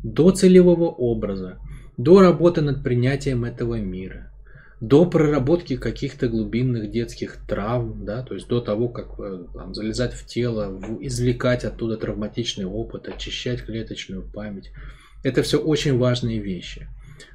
До 0.02 0.30
целевого 0.30 0.88
образа, 0.88 1.58
до 1.98 2.20
работы 2.20 2.62
над 2.62 2.82
принятием 2.82 3.44
этого 3.44 3.74
мира, 3.74 4.29
до 4.80 5.04
проработки 5.04 5.76
каких-то 5.76 6.28
глубинных 6.28 6.90
детских 6.90 7.36
травм, 7.46 8.04
да, 8.04 8.22
то 8.22 8.34
есть 8.34 8.48
до 8.48 8.60
того, 8.60 8.88
как 8.88 9.18
э, 9.18 9.44
там, 9.52 9.74
залезать 9.74 10.14
в 10.14 10.26
тело, 10.26 10.80
извлекать 11.00 11.64
оттуда 11.64 11.98
травматичный 11.98 12.64
опыт, 12.64 13.08
очищать 13.08 13.62
клеточную 13.62 14.22
память. 14.22 14.72
Это 15.22 15.42
все 15.42 15.58
очень 15.58 15.98
важные 15.98 16.38
вещи. 16.38 16.88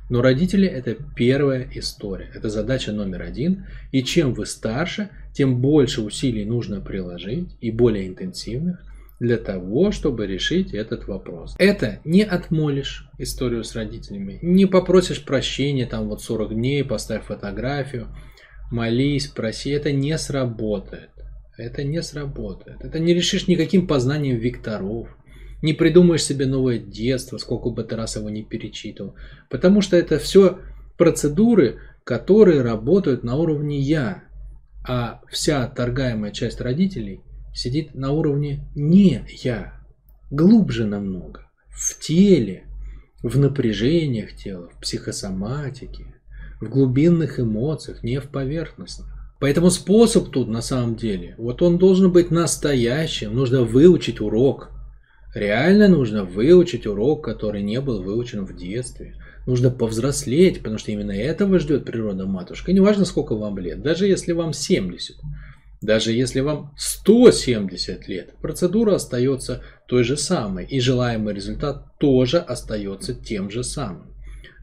Но 0.09 0.21
родители 0.21 0.67
это 0.67 0.95
первая 1.15 1.67
история, 1.73 2.31
это 2.33 2.49
задача 2.49 2.91
номер 2.91 3.21
один. 3.21 3.67
И 3.91 4.03
чем 4.03 4.33
вы 4.33 4.47
старше, 4.47 5.09
тем 5.33 5.61
больше 5.61 6.01
усилий 6.01 6.45
нужно 6.45 6.81
приложить 6.81 7.49
и 7.61 7.69
более 7.69 8.07
интенсивных, 8.07 8.83
для 9.19 9.37
того, 9.37 9.91
чтобы 9.91 10.27
решить 10.27 10.73
этот 10.73 11.07
вопрос. 11.07 11.55
Это 11.57 11.99
не 12.03 12.23
отмолишь 12.23 13.09
историю 13.17 13.63
с 13.63 13.75
родителями, 13.75 14.39
не 14.41 14.65
попросишь 14.65 15.23
прощения, 15.23 15.85
там 15.85 16.09
вот 16.09 16.21
40 16.21 16.53
дней, 16.53 16.83
поставь 16.83 17.25
фотографию, 17.25 18.07
молись, 18.71 19.27
проси, 19.27 19.69
это 19.71 19.91
не 19.91 20.17
сработает. 20.17 21.11
Это 21.57 21.83
не 21.83 22.01
сработает. 22.01 22.83
Это 22.83 22.99
не 22.99 23.13
решишь 23.13 23.47
никаким 23.47 23.87
познанием 23.87 24.37
векторов, 24.37 25.07
не 25.61 25.73
придумаешь 25.73 26.23
себе 26.23 26.45
новое 26.45 26.79
детство, 26.79 27.37
сколько 27.37 27.69
бы 27.69 27.83
ты 27.83 27.95
раз 27.95 28.17
его 28.17 28.29
не 28.29 28.43
перечитывал. 28.43 29.15
Потому 29.49 29.79
что 29.79 29.95
это 29.95 30.19
все 30.19 30.59
Процедуры, 30.97 31.79
которые 32.05 32.61
работают 32.61 33.23
на 33.23 33.35
уровне 33.35 33.79
«я», 33.79 34.23
а 34.87 35.21
вся 35.29 35.67
торгаемая 35.67 36.31
часть 36.31 36.61
родителей 36.61 37.21
сидит 37.55 37.95
на 37.95 38.11
уровне 38.11 38.67
«не 38.75 39.25
я», 39.43 39.73
глубже 40.29 40.85
намного, 40.85 41.49
в 41.69 41.99
теле, 41.99 42.65
в 43.23 43.39
напряжениях 43.39 44.35
тела, 44.35 44.69
в 44.69 44.81
психосоматике, 44.81 46.15
в 46.61 46.69
глубинных 46.69 47.39
эмоциях, 47.39 48.03
не 48.03 48.19
в 48.19 48.29
поверхностных. 48.29 49.07
Поэтому 49.39 49.69
способ 49.69 50.29
тут 50.29 50.47
на 50.47 50.61
самом 50.61 50.95
деле, 50.95 51.35
вот 51.37 51.61
он 51.61 51.77
должен 51.77 52.11
быть 52.11 52.31
настоящим, 52.31 53.33
нужно 53.33 53.63
выучить 53.63 54.21
урок. 54.21 54.69
Реально 55.33 55.89
нужно 55.89 56.23
выучить 56.23 56.87
урок, 56.87 57.25
который 57.25 57.61
не 57.61 57.81
был 57.81 58.01
выучен 58.01 58.45
в 58.45 58.55
детстве. 58.55 59.15
Нужно 59.45 59.69
повзрослеть, 59.69 60.59
потому 60.59 60.77
что 60.77 60.91
именно 60.91 61.11
этого 61.11 61.59
ждет 61.59 61.85
природа 61.85 62.25
матушка. 62.25 62.71
И 62.71 62.73
неважно, 62.73 63.05
сколько 63.05 63.35
вам 63.35 63.59
лет, 63.59 63.81
даже 63.81 64.07
если 64.07 64.31
вам 64.31 64.53
70, 64.53 65.17
даже 65.85 66.11
если 66.11 66.39
вам 66.39 66.73
170 66.77 68.07
лет, 68.07 68.33
процедура 68.41 68.95
остается 68.95 69.63
той 69.87 70.03
же 70.03 70.17
самой, 70.17 70.65
и 70.65 70.79
желаемый 70.79 71.33
результат 71.33 71.97
тоже 71.99 72.39
остается 72.39 73.13
тем 73.13 73.51
же 73.51 73.63
самым. 73.63 74.15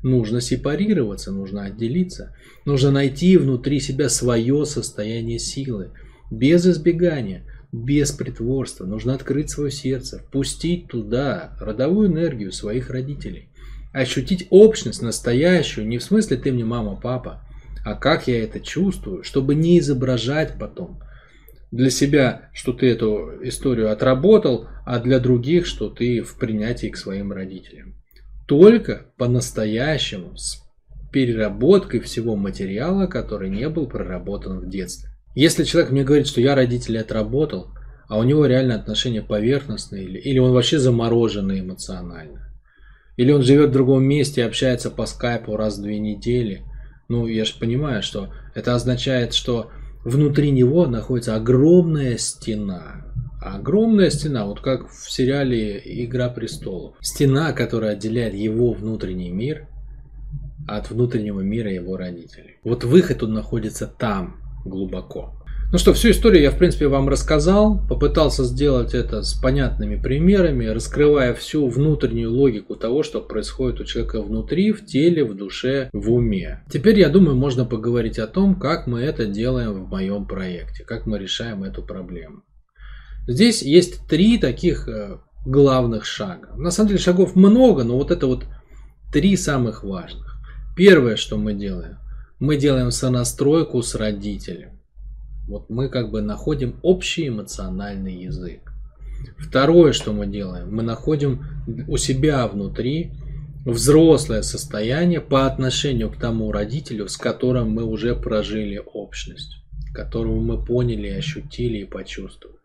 Нужно 0.03 0.41
сепарироваться, 0.41 1.31
нужно 1.31 1.65
отделиться. 1.65 2.35
Нужно 2.65 2.91
найти 2.91 3.37
внутри 3.37 3.79
себя 3.79 4.09
свое 4.09 4.67
состояние 4.67 5.39
силы. 5.39 5.93
Без 6.29 6.67
избегания, 6.67 7.47
без 7.71 8.11
притворства. 8.11 8.85
Нужно 8.85 9.15
открыть 9.15 9.51
свое 9.51 9.71
сердце, 9.71 10.19
впустить 10.19 10.89
туда 10.89 11.57
родовую 11.61 12.09
энергию 12.09 12.51
своих 12.51 12.91
родителей. 12.91 13.49
Ощутить 13.93 14.49
общность 14.51 15.03
настоящую, 15.03 15.87
не 15.87 15.99
в 15.99 16.03
смысле 16.03 16.37
ты 16.37 16.51
мне 16.51 16.65
мама, 16.65 16.99
папа, 17.01 17.47
а 17.85 17.95
как 17.95 18.27
я 18.27 18.43
это 18.43 18.59
чувствую, 18.59 19.23
чтобы 19.23 19.55
не 19.55 19.79
изображать 19.79 20.59
потом 20.59 21.01
для 21.73 21.91
себя, 21.91 22.51
что 22.53 22.73
ты 22.73 22.89
эту 22.89 23.33
историю 23.43 23.91
отработал, 23.91 24.69
а 24.87 25.01
для 25.01 25.19
других, 25.19 25.67
что 25.67 25.89
ты 25.89 26.23
в 26.23 26.39
принятии 26.39 26.87
к 26.87 26.97
своим 26.97 27.33
родителям 27.33 27.97
только 28.47 29.07
по-настоящему 29.17 30.37
с 30.37 30.63
переработкой 31.11 32.01
всего 32.01 32.37
материала, 32.37 33.07
который 33.07 33.49
не 33.49 33.67
был 33.71 33.87
проработан 33.87 34.61
в 34.61 34.69
детстве. 34.69 35.11
Если 35.35 35.65
человек 35.65 35.91
мне 35.91 36.05
говорит, 36.05 36.27
что 36.27 36.43
я 36.43 36.55
родителей 36.55 37.01
отработал, 37.01 37.69
а 38.09 38.19
у 38.19 38.25
него 38.25 38.45
реально 38.45 38.75
отношения 38.75 39.23
поверхностные, 39.23 40.05
или, 40.05 40.19
или 40.19 40.39
он 40.39 40.53
вообще 40.53 40.79
замороженный 40.79 41.61
эмоционально, 41.61 42.53
или 43.17 43.33
он 43.33 43.43
живет 43.43 43.71
в 43.71 43.73
другом 43.73 44.05
месте 44.05 44.43
и 44.43 44.45
общается 44.45 44.91
по 44.91 45.07
скайпу 45.07 45.57
раз 45.57 45.79
в 45.79 45.83
две 45.83 45.99
недели, 45.99 46.63
ну 47.09 47.27
я 47.27 47.47
же 47.47 47.55
понимаю, 47.59 48.03
что 48.03 48.35
это 48.55 48.75
означает, 48.75 49.33
что 49.33 49.71
внутри 50.05 50.51
него 50.51 50.87
находится 50.87 51.37
огромная 51.37 52.17
стена, 52.19 53.05
огромная 53.41 54.11
стена, 54.11 54.47
вот 54.47 54.61
как 54.61 54.89
в 54.89 55.11
сериале 55.11 55.81
«Игра 55.85 56.29
престолов». 56.29 56.97
Стена, 57.01 57.53
которая 57.53 57.93
отделяет 57.93 58.35
его 58.35 58.73
внутренний 58.73 59.31
мир 59.31 59.69
от 60.69 60.91
внутреннего 60.91 61.41
мира 61.41 61.73
его 61.73 61.97
родителей. 61.97 62.59
Вот 62.63 62.85
выход 62.85 63.23
он 63.23 63.33
находится 63.35 63.87
там, 63.87 64.37
глубоко. 64.65 65.42
Ну 65.73 65.79
что, 65.79 65.95
всю 65.95 66.11
историю 66.11 66.43
я, 66.43 66.51
в 66.51 66.59
принципе, 66.59 66.87
вам 66.87 67.09
рассказал. 67.09 67.81
Попытался 67.89 68.45
сделать 68.45 68.93
это 68.93 69.23
с 69.23 69.33
понятными 69.33 69.97
примерами, 69.97 70.67
раскрывая 70.67 71.33
всю 71.33 71.67
внутреннюю 71.67 72.31
логику 72.31 72.77
того, 72.77 73.03
что 73.03 73.23
происходит 73.23 73.81
у 73.81 73.85
человека 73.85 74.21
внутри, 74.21 74.73
в 74.73 74.85
теле, 74.85 75.25
в 75.25 75.35
душе, 75.35 75.89
в 75.95 76.13
уме. 76.13 76.63
Теперь, 76.71 76.99
я 76.99 77.09
думаю, 77.09 77.37
можно 77.37 77.65
поговорить 77.65 78.19
о 78.19 78.27
том, 78.27 78.61
как 78.61 78.87
мы 78.87 79.01
это 79.01 79.25
делаем 79.25 79.73
в 79.73 79.89
моем 79.89 80.27
проекте, 80.27 80.85
как 80.85 81.07
мы 81.07 81.19
решаем 81.19 81.65
эту 81.65 81.83
проблему. 81.83 82.43
Здесь 83.27 83.63
есть 83.63 84.07
три 84.07 84.37
таких 84.37 84.87
э, 84.89 85.21
главных 85.47 86.05
шага. 86.05 86.51
На 86.55 86.71
самом 86.71 86.89
деле 86.89 87.01
шагов 87.01 87.35
много, 87.35 87.83
но 87.83 87.97
вот 87.97 88.11
это 88.11 88.27
вот 88.27 88.45
три 89.11 89.39
самых 89.39 89.85
важных. 89.85 90.37
Первое, 90.77 91.17
что 91.17 91.39
мы 91.39 91.55
делаем, 91.55 91.97
мы 92.39 92.59
делаем 92.59 92.91
сонастройку 92.91 93.81
с 93.81 93.95
родителем. 93.95 94.82
Вот 95.49 95.69
мы 95.71 95.89
как 95.89 96.11
бы 96.11 96.23
находим 96.23 96.77
общий 96.83 97.29
эмоциональный 97.29 98.15
язык. 98.15 98.73
Второе, 99.39 99.93
что 99.93 100.13
мы 100.13 100.27
делаем, 100.27 100.75
мы 100.75 100.83
находим 100.83 101.45
у 101.89 101.97
себя 101.97 102.47
внутри 102.47 103.13
взрослое 103.65 104.43
состояние 104.43 105.21
по 105.21 105.47
отношению 105.47 106.11
к 106.11 106.17
тому 106.17 106.51
родителю, 106.51 107.09
с 107.09 107.17
которым 107.17 107.71
мы 107.71 107.85
уже 107.85 108.15
прожили 108.17 108.83
общность, 108.93 109.57
которого 109.95 110.41
мы 110.41 110.65
поняли, 110.65 111.09
ощутили 111.09 111.79
и 111.79 111.85
почувствовали. 111.85 112.59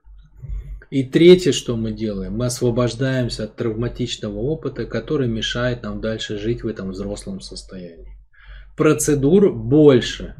И 0.90 1.04
третье, 1.04 1.52
что 1.52 1.76
мы 1.76 1.92
делаем, 1.92 2.38
мы 2.38 2.46
освобождаемся 2.46 3.44
от 3.44 3.56
травматичного 3.58 4.38
опыта, 4.38 4.86
который 4.86 5.28
мешает 5.28 5.84
нам 5.84 6.00
дальше 6.00 6.38
жить 6.38 6.64
в 6.64 6.68
этом 6.68 6.92
взрослом 6.92 7.42
состоянии. 7.42 8.16
Процедур 8.78 9.52
больше, 9.54 10.36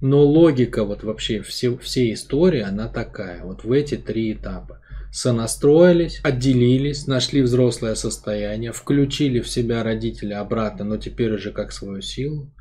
но 0.00 0.24
логика 0.24 0.84
вот 0.84 1.02
вообще 1.02 1.42
все, 1.42 1.76
всей 1.76 2.14
истории, 2.14 2.60
она 2.60 2.88
такая, 2.88 3.44
вот 3.44 3.64
в 3.64 3.72
эти 3.72 3.96
три 3.96 4.32
этапа. 4.32 4.80
Сонастроились, 5.12 6.20
отделились, 6.22 7.06
нашли 7.06 7.42
взрослое 7.42 7.96
состояние, 7.96 8.72
включили 8.72 9.40
в 9.40 9.48
себя 9.48 9.82
родителя 9.82 10.40
обратно, 10.40 10.84
но 10.84 10.96
теперь 10.96 11.32
уже 11.34 11.50
как 11.50 11.72
свою 11.72 12.00
силу. 12.00 12.52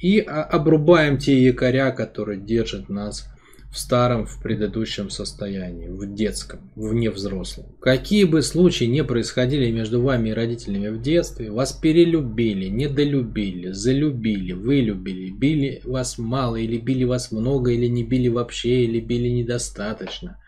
И 0.00 0.20
обрубаем 0.20 1.18
те 1.18 1.42
якоря, 1.42 1.90
которые 1.90 2.40
держат 2.40 2.88
нас 2.88 3.28
в 3.70 3.78
старом, 3.78 4.26
в 4.26 4.42
предыдущем 4.42 5.10
состоянии, 5.10 5.88
в 5.88 6.12
детском, 6.14 6.60
в 6.74 6.92
невзрослом. 6.92 7.66
Какие 7.80 8.24
бы 8.24 8.42
случаи 8.42 8.84
не 8.84 9.04
происходили 9.04 9.70
между 9.70 10.02
вами 10.02 10.30
и 10.30 10.32
родителями 10.32 10.88
в 10.88 11.00
детстве, 11.00 11.52
вас 11.52 11.72
перелюбили, 11.72 12.66
недолюбили, 12.66 13.70
залюбили, 13.70 14.52
вылюбили, 14.52 15.30
били 15.30 15.82
вас 15.84 16.18
мало 16.18 16.56
или 16.56 16.78
били 16.78 17.04
вас 17.04 17.30
много, 17.30 17.70
или 17.70 17.86
не 17.86 18.02
били 18.02 18.28
вообще, 18.28 18.84
или 18.84 18.98
били 18.98 19.28
недостаточно. 19.28 20.38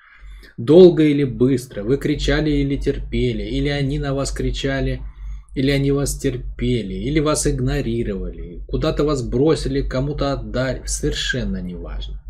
Долго 0.57 1.05
или 1.05 1.25
быстро, 1.25 1.85
вы 1.85 1.99
кричали 1.99 2.51
или 2.51 2.77
терпели, 2.77 3.45
или 3.45 3.69
они 3.69 4.01
на 4.01 4.15
вас 4.15 4.33
кричали, 4.33 5.01
или 5.55 5.71
они 5.71 5.93
вас 5.93 6.19
терпели, 6.19 6.95
или 6.95 7.21
вас 7.21 7.47
игнорировали, 7.47 8.63
куда-то 8.67 9.05
вас 9.05 9.23
бросили, 9.23 9.83
кому-то 9.83 10.33
отдали, 10.33 10.83
совершенно 10.87 11.63
неважно. 11.63 12.21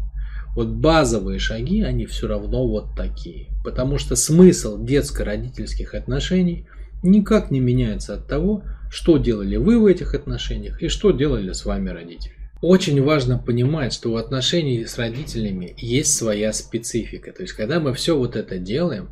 Вот 0.54 0.68
базовые 0.68 1.38
шаги, 1.38 1.82
они 1.82 2.06
все 2.06 2.28
равно 2.28 2.66
вот 2.66 2.94
такие. 2.96 3.48
Потому 3.64 3.98
что 3.98 4.16
смысл 4.16 4.82
детско-родительских 4.82 5.94
отношений 5.94 6.66
никак 7.02 7.50
не 7.50 7.60
меняется 7.60 8.14
от 8.14 8.26
того, 8.26 8.62
что 8.90 9.16
делали 9.16 9.56
вы 9.56 9.78
в 9.78 9.86
этих 9.86 10.14
отношениях 10.14 10.82
и 10.82 10.88
что 10.88 11.10
делали 11.10 11.52
с 11.52 11.64
вами 11.64 11.88
родители. 11.88 12.34
Очень 12.60 13.02
важно 13.02 13.38
понимать, 13.38 13.92
что 13.92 14.12
у 14.12 14.16
отношений 14.16 14.84
с 14.84 14.98
родителями 14.98 15.74
есть 15.78 16.14
своя 16.14 16.52
специфика. 16.52 17.32
То 17.32 17.42
есть, 17.42 17.54
когда 17.54 17.80
мы 17.80 17.92
все 17.94 18.16
вот 18.16 18.36
это 18.36 18.58
делаем, 18.58 19.10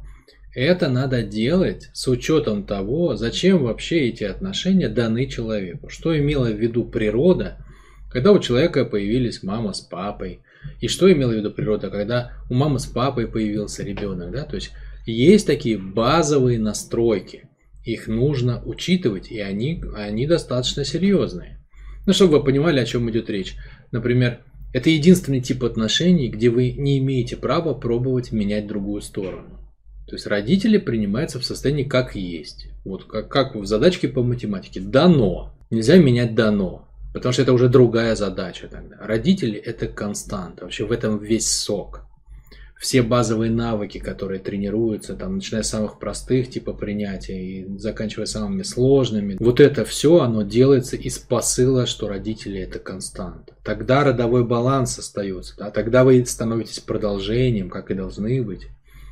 это 0.55 0.88
надо 0.88 1.22
делать 1.22 1.90
с 1.92 2.07
учетом 2.07 2.64
того, 2.64 3.16
зачем 3.16 3.64
вообще 3.64 4.09
эти 4.09 4.24
отношения 4.24 4.88
даны 4.88 5.26
человеку. 5.26 5.88
Что 5.88 6.16
имела 6.16 6.46
в 6.46 6.61
виду 6.61 6.85
природа, 6.85 7.57
когда 8.11 8.33
у 8.33 8.38
человека 8.38 8.85
появились 8.85 9.42
мама 9.42 9.72
с 9.72 9.81
папой, 9.81 10.42
и 10.81 10.88
что 10.88 11.12
имела 11.12 11.33
в 11.33 11.37
виду 11.37 11.51
природа, 11.51 11.90
когда 11.90 12.33
у 12.49 12.55
мамы 12.55 12.79
с 12.79 12.87
папой 12.87 13.27
появился 13.27 13.83
ребенок, 13.83 14.33
да, 14.33 14.44
то 14.44 14.57
есть 14.57 14.73
есть 15.07 15.46
такие 15.46 15.79
базовые 15.79 16.59
настройки, 16.59 17.49
их 17.85 18.07
нужно 18.09 18.62
учитывать, 18.64 19.31
и 19.31 19.40
они, 19.40 19.83
они 19.94 20.27
достаточно 20.27 20.85
серьезные. 20.85 21.59
Ну, 22.07 22.12
чтобы 22.12 22.38
вы 22.38 22.44
понимали, 22.44 22.81
о 22.81 22.87
чем 22.87 23.11
идет 23.11 23.31
речь. 23.31 23.57
Например, 23.90 24.40
это 24.73 24.90
единственный 24.90 25.40
тип 25.40 25.64
отношений, 25.64 26.29
где 26.29 26.51
вы 26.51 26.73
не 26.73 26.99
имеете 26.99 27.37
права 27.37 27.75
пробовать 27.75 28.33
менять 28.33 28.66
другую 28.66 29.03
сторону. 29.03 29.59
То 30.07 30.16
есть 30.16 30.27
родители 30.27 30.79
принимаются 30.79 31.38
в 31.38 31.44
состоянии 31.44 31.85
как 31.85 32.16
есть. 32.16 32.68
Вот 32.85 33.05
как, 33.05 33.29
как 33.29 33.55
в 33.55 33.64
задачке 33.66 34.09
по 34.09 34.23
математике. 34.23 34.81
Дано. 34.81 35.55
Нельзя 35.70 35.99
менять 35.99 36.35
дано. 36.35 36.88
Потому 37.12 37.33
что 37.33 37.42
это 37.42 37.53
уже 37.53 37.68
другая 37.68 38.14
задача 38.14 38.68
тогда. 38.68 38.96
Родители 39.01 39.59
это 39.59 39.88
константа. 39.88 40.64
Вообще 40.64 40.85
в 40.85 40.92
этом 40.92 41.18
весь 41.18 41.51
сок. 41.51 42.03
Все 42.79 43.03
базовые 43.03 43.51
навыки, 43.51 43.99
которые 43.99 44.40
тренируются, 44.40 45.14
там, 45.14 45.35
начиная 45.35 45.62
с 45.62 45.68
самых 45.68 45.99
простых, 45.99 46.49
типа 46.49 46.73
принятия, 46.73 47.38
и 47.38 47.79
заканчивая 47.79 48.25
самыми 48.25 48.62
сложными, 48.62 49.37
вот 49.38 49.61
это 49.61 49.85
все, 49.85 50.20
оно 50.20 50.44
делается 50.44 50.96
из 50.96 51.18
посыла, 51.18 51.85
что 51.85 52.09
родители 52.09 52.59
это 52.59 52.79
константа. 52.79 53.55
Тогда 53.64 54.03
родовой 54.03 54.46
баланс 54.46 54.99
остается, 54.99 55.57
да? 55.59 55.70
тогда 55.70 56.05
вы 56.05 56.25
становитесь 56.25 56.81
продолжением, 56.81 57.68
как 57.68 57.90
и 57.90 57.94
должны 57.94 58.42
быть. 58.42 58.68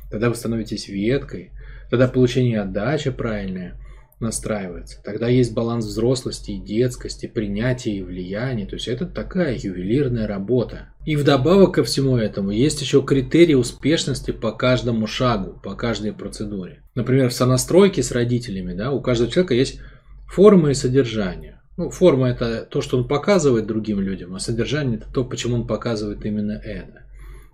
Тогда 0.09 0.29
вы 0.29 0.35
становитесь 0.35 0.87
веткой, 0.87 1.51
тогда 1.91 2.07
получение 2.07 2.61
отдачи 2.61 3.11
правильное– 3.11 3.79
настраивается. 4.19 5.01
Тогда 5.03 5.27
есть 5.27 5.53
баланс 5.53 5.85
взрослости 5.85 6.51
и 6.51 6.59
детскости, 6.59 7.25
принятия 7.25 7.91
и 7.91 8.03
влияния. 8.03 8.65
То 8.65 8.75
есть 8.75 8.87
это 8.87 9.05
такая 9.05 9.57
ювелирная 9.57 10.27
работа. 10.27 10.93
И 11.05 11.15
вдобавок 11.15 11.75
ко 11.75 11.83
всему 11.83 12.17
этому 12.17 12.51
есть 12.51 12.81
еще 12.81 13.01
критерии 13.01 13.53
успешности 13.53 14.31
по 14.31 14.51
каждому 14.51 15.07
шагу, 15.07 15.59
по 15.63 15.75
каждой 15.75 16.13
процедуре. 16.13 16.83
Например, 16.95 17.29
в 17.29 17.33
сонастройке 17.33 18.03
с 18.03 18.11
родителями 18.11 18.73
да, 18.73 18.91
у 18.91 19.01
каждого 19.01 19.31
человека 19.31 19.53
есть 19.53 19.79
форма 20.27 20.71
и 20.71 20.73
содержание. 20.73 21.61
Ну, 21.77 21.89
форма 21.89 22.27
это 22.27 22.67
то, 22.69 22.81
что 22.81 22.97
он 22.97 23.07
показывает 23.07 23.67
другим 23.67 24.01
людям, 24.01 24.35
а 24.35 24.39
содержание 24.39 24.97
это 24.97 25.07
то, 25.11 25.23
почему 25.23 25.55
он 25.55 25.65
показывает 25.65 26.25
именно 26.25 26.51
это. 26.51 27.03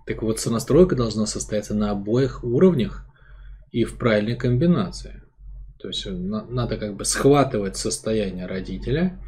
Так 0.04 0.22
вот, 0.22 0.40
сонастройка 0.40 0.96
должна 0.96 1.26
состояться 1.26 1.74
на 1.74 1.92
обоих 1.92 2.42
уровнях 2.42 3.06
и 3.70 3.84
в 3.84 3.98
правильной 3.98 4.36
комбинации. 4.36 5.22
То 5.78 5.88
есть 5.88 6.06
надо 6.06 6.76
как 6.78 6.96
бы 6.96 7.04
схватывать 7.04 7.76
состояние 7.76 8.46
родителя 8.46 9.20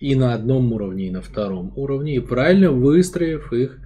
и 0.00 0.14
на 0.14 0.34
одном 0.34 0.72
уровне, 0.72 1.06
и 1.06 1.10
на 1.10 1.22
втором 1.22 1.72
уровне, 1.76 2.16
и 2.16 2.20
правильно 2.20 2.70
выстроив 2.72 3.52
их 3.52 3.78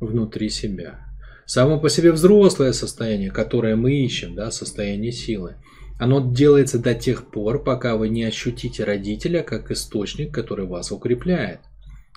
внутри 0.00 0.48
себя. 0.48 1.06
Само 1.46 1.78
по 1.78 1.88
себе 1.88 2.12
взрослое 2.12 2.72
состояние, 2.72 3.30
которое 3.30 3.76
мы 3.76 3.94
ищем, 4.04 4.34
да, 4.34 4.50
состояние 4.50 5.12
силы, 5.12 5.56
оно 5.98 6.32
делается 6.32 6.80
до 6.80 6.94
тех 6.94 7.30
пор, 7.30 7.62
пока 7.62 7.96
вы 7.96 8.08
не 8.08 8.24
ощутите 8.24 8.82
родителя 8.82 9.42
как 9.42 9.70
источник, 9.70 10.34
который 10.34 10.66
вас 10.66 10.90
укрепляет, 10.90 11.60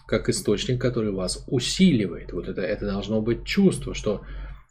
как 0.08 0.30
источник, 0.30 0.82
который 0.82 1.12
вас 1.12 1.44
усиливает. 1.48 2.34
Вот 2.34 2.48
это, 2.48 2.62
это 2.62 2.88
должно 2.88 3.22
быть 3.22 3.46
чувство, 3.46 3.94
что 3.94 4.22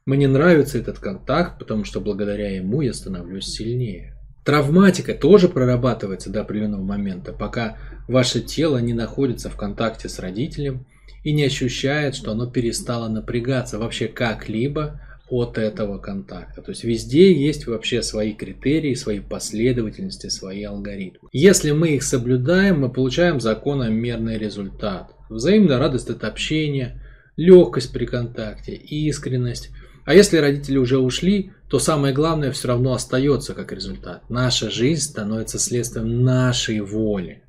мне 0.05 0.27
нравится 0.27 0.79
этот 0.79 0.99
контакт, 0.99 1.59
потому 1.59 1.85
что 1.85 2.01
благодаря 2.01 2.57
ему 2.57 2.81
я 2.81 2.93
становлюсь 2.93 3.47
сильнее. 3.47 4.14
Травматика 4.45 5.15
тоже 5.15 5.49
прорабатывается 5.49 6.31
до 6.31 6.43
определенного 6.43 6.83
момента, 6.83 7.33
пока 7.33 7.79
ваше 8.09 8.41
тело 8.41 8.79
не 8.79 8.93
находится 8.93 9.49
в 9.49 9.57
контакте 9.57 10.09
с 10.09 10.19
родителем 10.19 10.87
и 11.23 11.33
не 11.33 11.45
ощущает, 11.45 12.15
что 12.15 12.33
оно 12.33 12.47
перестало 12.47 13.09
напрягаться 13.09 13.79
вообще 13.79 14.07
как-либо 14.07 15.01
от 15.31 15.57
этого 15.57 15.99
контакта. 15.99 16.61
То 16.61 16.73
есть 16.73 16.85
везде 16.85 17.33
есть 17.33 17.67
вообще 17.67 18.03
свои 18.03 18.35
критерии, 18.35 18.93
свои 18.95 19.21
последовательности, 19.21 20.29
свои 20.29 20.63
алгоритмы. 20.65 21.31
Если 21.33 21.71
мы 21.71 21.95
их 21.95 22.03
соблюдаем, 22.03 22.81
мы 22.81 22.91
получаем 22.91 23.41
закономерный 23.41 24.37
результат. 24.37 25.15
Взаимная 25.31 25.79
радость 25.79 26.11
от 26.11 26.25
общения, 26.25 27.03
легкость 27.37 27.93
при 27.93 28.05
контакте, 28.05 28.75
искренность. 28.75 29.71
А 30.05 30.15
если 30.15 30.37
родители 30.37 30.77
уже 30.77 30.99
ушли, 30.99 31.53
то 31.69 31.79
самое 31.79 32.13
главное 32.13 32.53
все 32.53 32.69
равно 32.69 32.93
остается 32.93 33.55
как 33.55 33.73
результат. 33.73 34.29
Наша 34.29 34.71
жизнь 34.71 35.01
становится 35.01 35.59
следствием 35.59 36.23
нашей 36.23 36.81
воли. 36.81 37.43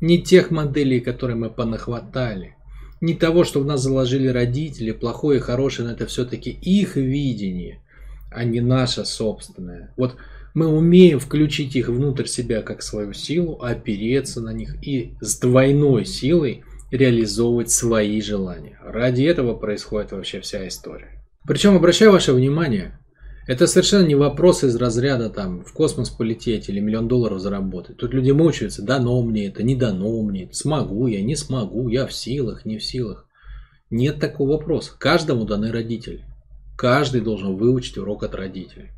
Не 0.00 0.20
тех 0.20 0.50
моделей, 0.50 1.00
которые 1.00 1.36
мы 1.36 1.48
понахватали. 1.48 2.56
Не 3.00 3.14
того, 3.14 3.44
что 3.44 3.60
в 3.60 3.66
нас 3.66 3.82
заложили 3.82 4.28
родители, 4.28 4.92
плохое 4.92 5.38
и 5.38 5.42
хорошее, 5.42 5.88
но 5.88 5.94
это 5.94 6.06
все-таки 6.06 6.50
их 6.50 6.96
видение, 6.96 7.82
а 8.30 8.44
не 8.44 8.60
наше 8.60 9.04
собственное. 9.04 9.92
Вот 9.96 10.16
мы 10.54 10.66
умеем 10.66 11.18
включить 11.18 11.76
их 11.76 11.88
внутрь 11.88 12.26
себя 12.26 12.62
как 12.62 12.82
свою 12.82 13.12
силу, 13.12 13.60
опереться 13.60 14.40
на 14.40 14.52
них 14.52 14.76
и 14.86 15.14
с 15.20 15.38
двойной 15.38 16.04
силой 16.04 16.64
реализовывать 16.90 17.70
свои 17.70 18.20
желания. 18.20 18.78
Ради 18.84 19.22
этого 19.22 19.54
происходит 19.54 20.12
вообще 20.12 20.40
вся 20.40 20.68
история. 20.68 21.21
Причем 21.46 21.74
обращаю 21.74 22.12
ваше 22.12 22.32
внимание, 22.32 22.98
это 23.48 23.66
совершенно 23.66 24.06
не 24.06 24.14
вопрос 24.14 24.62
из 24.62 24.76
разряда 24.76 25.28
там 25.28 25.64
в 25.64 25.72
космос 25.72 26.10
полететь 26.10 26.68
или 26.68 26.78
миллион 26.78 27.08
долларов 27.08 27.40
заработать. 27.40 27.96
Тут 27.96 28.14
люди 28.14 28.30
мучаются, 28.30 28.82
дано 28.82 29.20
мне 29.22 29.48
это, 29.48 29.64
не 29.64 29.74
дано 29.74 30.22
мне, 30.22 30.48
смогу 30.52 31.08
я, 31.08 31.20
не 31.22 31.34
смогу, 31.34 31.88
я 31.88 32.06
в 32.06 32.12
силах, 32.12 32.64
не 32.64 32.78
в 32.78 32.84
силах. 32.84 33.26
Нет 33.90 34.20
такого 34.20 34.52
вопроса. 34.52 34.92
Каждому 34.96 35.44
даны 35.44 35.72
родители. 35.72 36.24
Каждый 36.78 37.20
должен 37.20 37.56
выучить 37.56 37.98
урок 37.98 38.22
от 38.22 38.34
родителей. 38.34 38.90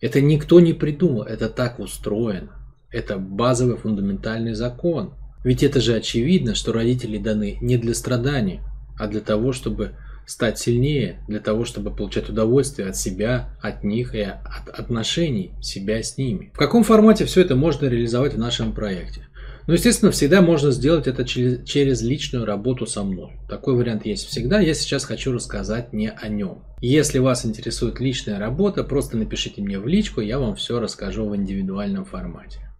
Это 0.00 0.20
никто 0.20 0.60
не 0.60 0.72
придумал, 0.72 1.24
это 1.24 1.48
так 1.48 1.78
устроено. 1.78 2.52
Это 2.90 3.18
базовый 3.18 3.76
фундаментальный 3.76 4.54
закон. 4.54 5.14
Ведь 5.44 5.62
это 5.62 5.80
же 5.80 5.94
очевидно, 5.94 6.54
что 6.54 6.72
родители 6.72 7.18
даны 7.18 7.58
не 7.60 7.76
для 7.76 7.94
страдания, 7.94 8.62
а 8.98 9.08
для 9.08 9.20
того, 9.20 9.52
чтобы 9.52 9.96
стать 10.30 10.60
сильнее 10.60 11.18
для 11.26 11.40
того, 11.40 11.64
чтобы 11.64 11.90
получать 11.90 12.28
удовольствие 12.28 12.88
от 12.88 12.96
себя, 12.96 13.56
от 13.60 13.82
них 13.82 14.14
и 14.14 14.20
от 14.20 14.68
отношений 14.68 15.50
себя 15.60 16.00
с 16.04 16.18
ними. 16.18 16.52
В 16.54 16.58
каком 16.58 16.84
формате 16.84 17.24
все 17.24 17.40
это 17.40 17.56
можно 17.56 17.86
реализовать 17.86 18.34
в 18.34 18.38
нашем 18.38 18.72
проекте? 18.72 19.26
Ну, 19.66 19.74
естественно, 19.74 20.12
всегда 20.12 20.40
можно 20.40 20.70
сделать 20.70 21.08
это 21.08 21.24
через, 21.24 22.00
личную 22.02 22.44
работу 22.44 22.86
со 22.86 23.02
мной. 23.02 23.40
Такой 23.48 23.74
вариант 23.74 24.06
есть 24.06 24.28
всегда. 24.28 24.60
Я 24.60 24.74
сейчас 24.74 25.04
хочу 25.04 25.32
рассказать 25.32 25.92
не 25.92 26.10
о 26.10 26.28
нем. 26.28 26.62
Если 26.80 27.18
вас 27.18 27.44
интересует 27.44 27.98
личная 27.98 28.38
работа, 28.38 28.84
просто 28.84 29.16
напишите 29.16 29.60
мне 29.62 29.80
в 29.80 29.88
личку, 29.88 30.20
я 30.20 30.38
вам 30.38 30.54
все 30.54 30.78
расскажу 30.78 31.28
в 31.28 31.34
индивидуальном 31.34 32.04
формате. 32.04 32.70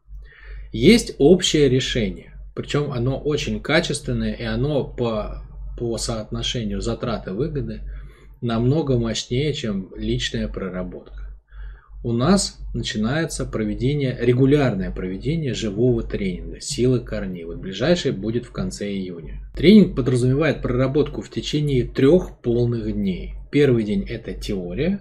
Есть 0.72 1.16
общее 1.18 1.68
решение, 1.68 2.40
причем 2.54 2.92
оно 2.92 3.18
очень 3.18 3.60
качественное 3.60 4.34
и 4.34 4.44
оно 4.44 4.84
по 4.84 5.42
по 5.80 5.96
соотношению 5.96 6.82
затраты-выгоды 6.82 7.80
намного 8.42 8.98
мощнее, 8.98 9.54
чем 9.54 9.88
личная 9.96 10.46
проработка. 10.46 11.30
У 12.04 12.12
нас 12.12 12.58
начинается 12.74 13.46
проведение, 13.46 14.14
регулярное 14.20 14.90
проведение 14.90 15.54
живого 15.54 16.02
тренинга 16.02 16.60
«Силы 16.60 17.00
корней». 17.00 17.44
Вот 17.44 17.56
ближайший 17.56 18.12
будет 18.12 18.44
в 18.44 18.52
конце 18.52 18.90
июня. 18.90 19.40
Тренинг 19.56 19.96
подразумевает 19.96 20.60
проработку 20.60 21.22
в 21.22 21.30
течение 21.30 21.84
трех 21.84 22.40
полных 22.42 22.92
дней. 22.92 23.36
Первый 23.50 23.84
день– 23.84 24.04
это 24.08 24.34
теория, 24.34 25.00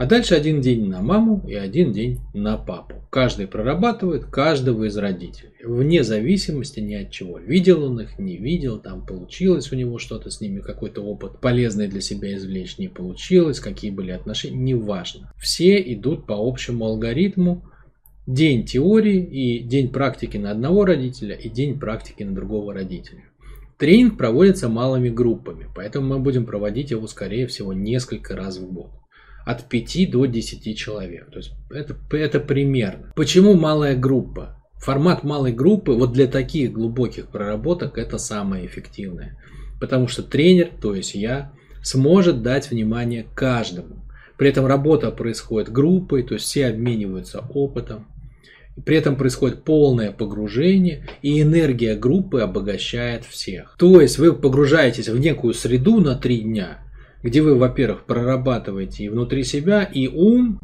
а 0.00 0.06
дальше 0.06 0.34
один 0.34 0.62
день 0.62 0.88
на 0.88 1.02
маму 1.02 1.44
и 1.46 1.54
один 1.54 1.92
день 1.92 2.20
на 2.32 2.56
папу. 2.56 2.94
Каждый 3.10 3.46
прорабатывает 3.46 4.24
каждого 4.24 4.84
из 4.84 4.96
родителей. 4.96 5.50
Вне 5.62 6.04
зависимости 6.04 6.80
ни 6.80 6.94
от 6.94 7.10
чего. 7.10 7.38
Видел 7.38 7.84
он 7.84 8.00
их, 8.00 8.18
не 8.18 8.38
видел, 8.38 8.78
там 8.78 9.04
получилось 9.04 9.70
у 9.72 9.76
него 9.76 9.98
что-то 9.98 10.30
с 10.30 10.40
ними, 10.40 10.60
какой-то 10.60 11.02
опыт 11.02 11.38
полезный 11.42 11.86
для 11.86 12.00
себя 12.00 12.34
извлечь, 12.34 12.78
не 12.78 12.88
получилось, 12.88 13.60
какие 13.60 13.90
были 13.90 14.10
отношения, 14.10 14.56
неважно. 14.56 15.34
Все 15.36 15.78
идут 15.92 16.26
по 16.26 16.32
общему 16.32 16.86
алгоритму. 16.86 17.66
День 18.26 18.64
теории 18.64 19.22
и 19.22 19.62
день 19.62 19.90
практики 19.90 20.38
на 20.38 20.52
одного 20.52 20.86
родителя 20.86 21.34
и 21.34 21.50
день 21.50 21.78
практики 21.78 22.22
на 22.22 22.34
другого 22.34 22.72
родителя. 22.72 23.24
Тренинг 23.76 24.16
проводится 24.16 24.70
малыми 24.70 25.10
группами, 25.10 25.66
поэтому 25.74 26.08
мы 26.08 26.18
будем 26.20 26.46
проводить 26.46 26.90
его, 26.90 27.06
скорее 27.06 27.46
всего, 27.46 27.74
несколько 27.74 28.34
раз 28.34 28.56
в 28.56 28.72
год 28.72 28.92
от 29.50 29.68
5 29.68 30.10
до 30.10 30.26
10 30.26 30.76
человек. 30.76 31.30
То 31.30 31.38
есть 31.38 31.52
это, 31.70 31.96
это 32.12 32.40
примерно. 32.40 33.12
Почему 33.16 33.54
малая 33.54 33.96
группа? 33.96 34.56
Формат 34.78 35.24
малой 35.24 35.52
группы 35.52 35.92
вот 35.92 36.12
для 36.12 36.26
таких 36.26 36.72
глубоких 36.72 37.28
проработок 37.28 37.98
это 37.98 38.18
самое 38.18 38.64
эффективное. 38.66 39.36
Потому 39.80 40.08
что 40.08 40.22
тренер, 40.22 40.70
то 40.80 40.94
есть 40.94 41.14
я, 41.14 41.52
сможет 41.82 42.42
дать 42.42 42.70
внимание 42.70 43.26
каждому. 43.34 43.96
При 44.38 44.48
этом 44.48 44.66
работа 44.66 45.10
происходит 45.10 45.70
группой, 45.70 46.22
то 46.22 46.34
есть 46.34 46.46
все 46.46 46.68
обмениваются 46.68 47.44
опытом. 47.52 48.06
При 48.86 48.96
этом 48.96 49.16
происходит 49.16 49.64
полное 49.64 50.12
погружение, 50.12 51.06
и 51.20 51.42
энергия 51.42 51.94
группы 51.94 52.40
обогащает 52.40 53.24
всех. 53.24 53.76
То 53.78 54.00
есть 54.00 54.18
вы 54.18 54.32
погружаетесь 54.32 55.08
в 55.08 55.18
некую 55.18 55.52
среду 55.52 56.00
на 56.00 56.14
три 56.14 56.40
дня, 56.40 56.78
где 57.22 57.42
вы, 57.42 57.56
во-первых, 57.56 58.04
прорабатываете 58.04 59.04
и 59.04 59.08
внутри 59.08 59.44
себя, 59.44 59.82
и 59.82 60.08
ум, 60.08 60.60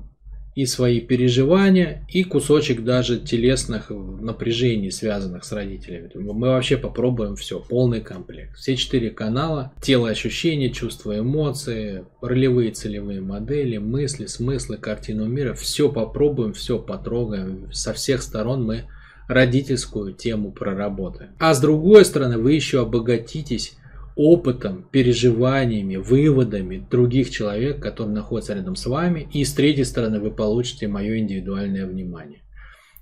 и 0.57 0.64
свои 0.64 1.01
переживания, 1.01 2.07
и 2.09 2.25
кусочек 2.25 2.83
даже 2.83 3.21
телесных 3.21 3.90
напряжений, 3.90 4.90
связанных 4.90 5.45
с 5.45 5.53
родителями. 5.53 6.11
Мы 6.14 6.49
вообще 6.49 6.79
попробуем 6.79 7.37
все, 7.37 7.61
полный 7.61 8.01
комплект. 8.01 8.57
Все 8.57 8.75
четыре 8.75 9.11
канала, 9.11 9.75
тело 9.83 10.09
ощущения, 10.09 10.71
чувства, 10.71 11.19
эмоции, 11.19 12.07
ролевые 12.23 12.71
целевые 12.71 13.21
модели, 13.21 13.77
мысли, 13.77 14.25
смыслы, 14.25 14.79
картину 14.79 15.27
мира. 15.27 15.52
Все 15.52 15.92
попробуем, 15.92 16.54
все 16.54 16.79
потрогаем. 16.79 17.71
Со 17.73 17.92
всех 17.92 18.23
сторон 18.23 18.65
мы 18.65 18.85
родительскую 19.29 20.15
тему 20.15 20.52
проработаем. 20.52 21.33
А 21.38 21.52
с 21.52 21.61
другой 21.61 22.07
стороны, 22.07 22.38
вы 22.38 22.54
еще 22.54 22.81
обогатитесь 22.81 23.77
опытом, 24.17 24.88
переживаниями, 24.90 25.96
выводами 25.96 26.85
других 26.90 27.31
человек, 27.31 27.81
которые 27.81 28.14
находятся 28.14 28.54
рядом 28.54 28.75
с 28.75 28.87
вами. 28.87 29.29
И 29.33 29.44
с 29.44 29.52
третьей 29.52 29.85
стороны 29.85 30.19
вы 30.21 30.31
получите 30.31 30.88
мое 30.88 31.19
индивидуальное 31.19 31.87
внимание. 31.87 32.40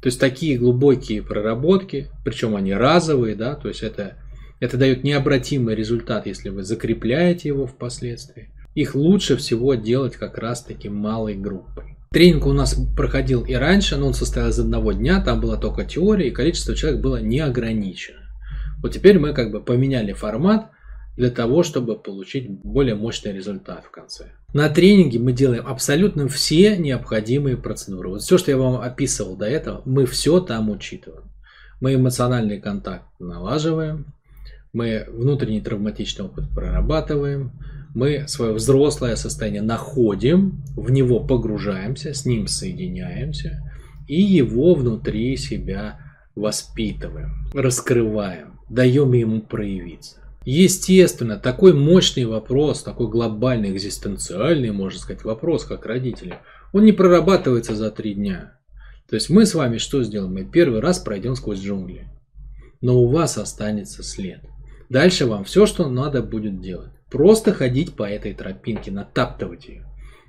То 0.02 0.08
есть 0.08 0.20
такие 0.20 0.58
глубокие 0.58 1.22
проработки, 1.22 2.10
причем 2.24 2.56
они 2.56 2.74
разовые, 2.74 3.36
да, 3.36 3.54
то 3.54 3.68
есть 3.68 3.82
это, 3.82 4.18
это 4.60 4.76
дает 4.76 5.02
необратимый 5.04 5.74
результат, 5.74 6.26
если 6.26 6.50
вы 6.50 6.64
закрепляете 6.64 7.48
его 7.48 7.66
впоследствии. 7.66 8.50
Их 8.74 8.96
лучше 8.96 9.36
всего 9.36 9.74
делать 9.76 10.16
как 10.16 10.36
раз 10.36 10.64
таки 10.64 10.88
малой 10.88 11.36
группой. 11.36 11.96
Тренинг 12.10 12.46
у 12.46 12.52
нас 12.52 12.76
проходил 12.96 13.44
и 13.44 13.54
раньше, 13.54 13.96
но 13.96 14.08
он 14.08 14.14
состоял 14.14 14.50
из 14.50 14.58
одного 14.58 14.92
дня, 14.92 15.22
там 15.22 15.40
была 15.40 15.56
только 15.56 15.84
теория, 15.84 16.28
и 16.28 16.32
количество 16.32 16.74
человек 16.74 17.00
было 17.00 17.16
не 17.20 17.40
ограничено. 17.40 18.18
Вот 18.82 18.92
теперь 18.92 19.18
мы 19.18 19.32
как 19.32 19.52
бы 19.52 19.62
поменяли 19.62 20.12
формат 20.12 20.70
для 21.16 21.30
того, 21.30 21.62
чтобы 21.62 21.96
получить 21.96 22.48
более 22.48 22.94
мощный 22.94 23.32
результат 23.32 23.84
в 23.84 23.90
конце. 23.90 24.32
На 24.52 24.68
тренинге 24.68 25.18
мы 25.18 25.32
делаем 25.32 25.66
абсолютно 25.66 26.28
все 26.28 26.76
необходимые 26.76 27.56
процедуры. 27.56 28.08
Вот 28.08 28.22
все, 28.22 28.38
что 28.38 28.50
я 28.50 28.56
вам 28.56 28.80
описывал 28.80 29.36
до 29.36 29.46
этого, 29.46 29.82
мы 29.84 30.06
все 30.06 30.40
там 30.40 30.70
учитываем. 30.70 31.24
Мы 31.80 31.94
эмоциональный 31.94 32.60
контакт 32.60 33.04
налаживаем, 33.18 34.06
мы 34.72 35.06
внутренний 35.08 35.60
травматичный 35.60 36.24
опыт 36.24 36.44
прорабатываем, 36.54 37.52
мы 37.94 38.26
свое 38.26 38.52
взрослое 38.52 39.16
состояние 39.16 39.62
находим, 39.62 40.62
в 40.76 40.90
него 40.90 41.20
погружаемся, 41.20 42.12
с 42.12 42.24
ним 42.24 42.48
соединяемся 42.48 43.60
и 44.08 44.20
его 44.20 44.74
внутри 44.74 45.36
себя 45.36 46.00
воспитываем, 46.34 47.46
раскрываем, 47.54 48.60
даем 48.68 49.12
ему 49.12 49.40
проявиться. 49.40 50.23
Естественно, 50.44 51.38
такой 51.38 51.72
мощный 51.72 52.26
вопрос, 52.26 52.82
такой 52.82 53.08
глобальный, 53.08 53.70
экзистенциальный, 53.70 54.72
можно 54.72 54.98
сказать, 54.98 55.24
вопрос, 55.24 55.64
как 55.64 55.86
родители, 55.86 56.38
он 56.72 56.84
не 56.84 56.92
прорабатывается 56.92 57.74
за 57.74 57.90
три 57.90 58.14
дня. 58.14 58.58
То 59.08 59.16
есть 59.16 59.30
мы 59.30 59.46
с 59.46 59.54
вами 59.54 59.78
что 59.78 60.02
сделаем? 60.02 60.34
Мы 60.34 60.44
первый 60.44 60.80
раз 60.80 60.98
пройдем 60.98 61.34
сквозь 61.34 61.60
джунгли. 61.60 62.08
Но 62.80 63.00
у 63.00 63.08
вас 63.08 63.38
останется 63.38 64.02
след. 64.02 64.40
Дальше 64.90 65.26
вам 65.26 65.44
все, 65.44 65.64
что 65.66 65.88
надо 65.88 66.22
будет 66.22 66.60
делать. 66.60 66.90
Просто 67.10 67.52
ходить 67.52 67.94
по 67.94 68.02
этой 68.02 68.34
тропинке, 68.34 68.90
натаптывать 68.90 69.66
ее. 69.66 69.86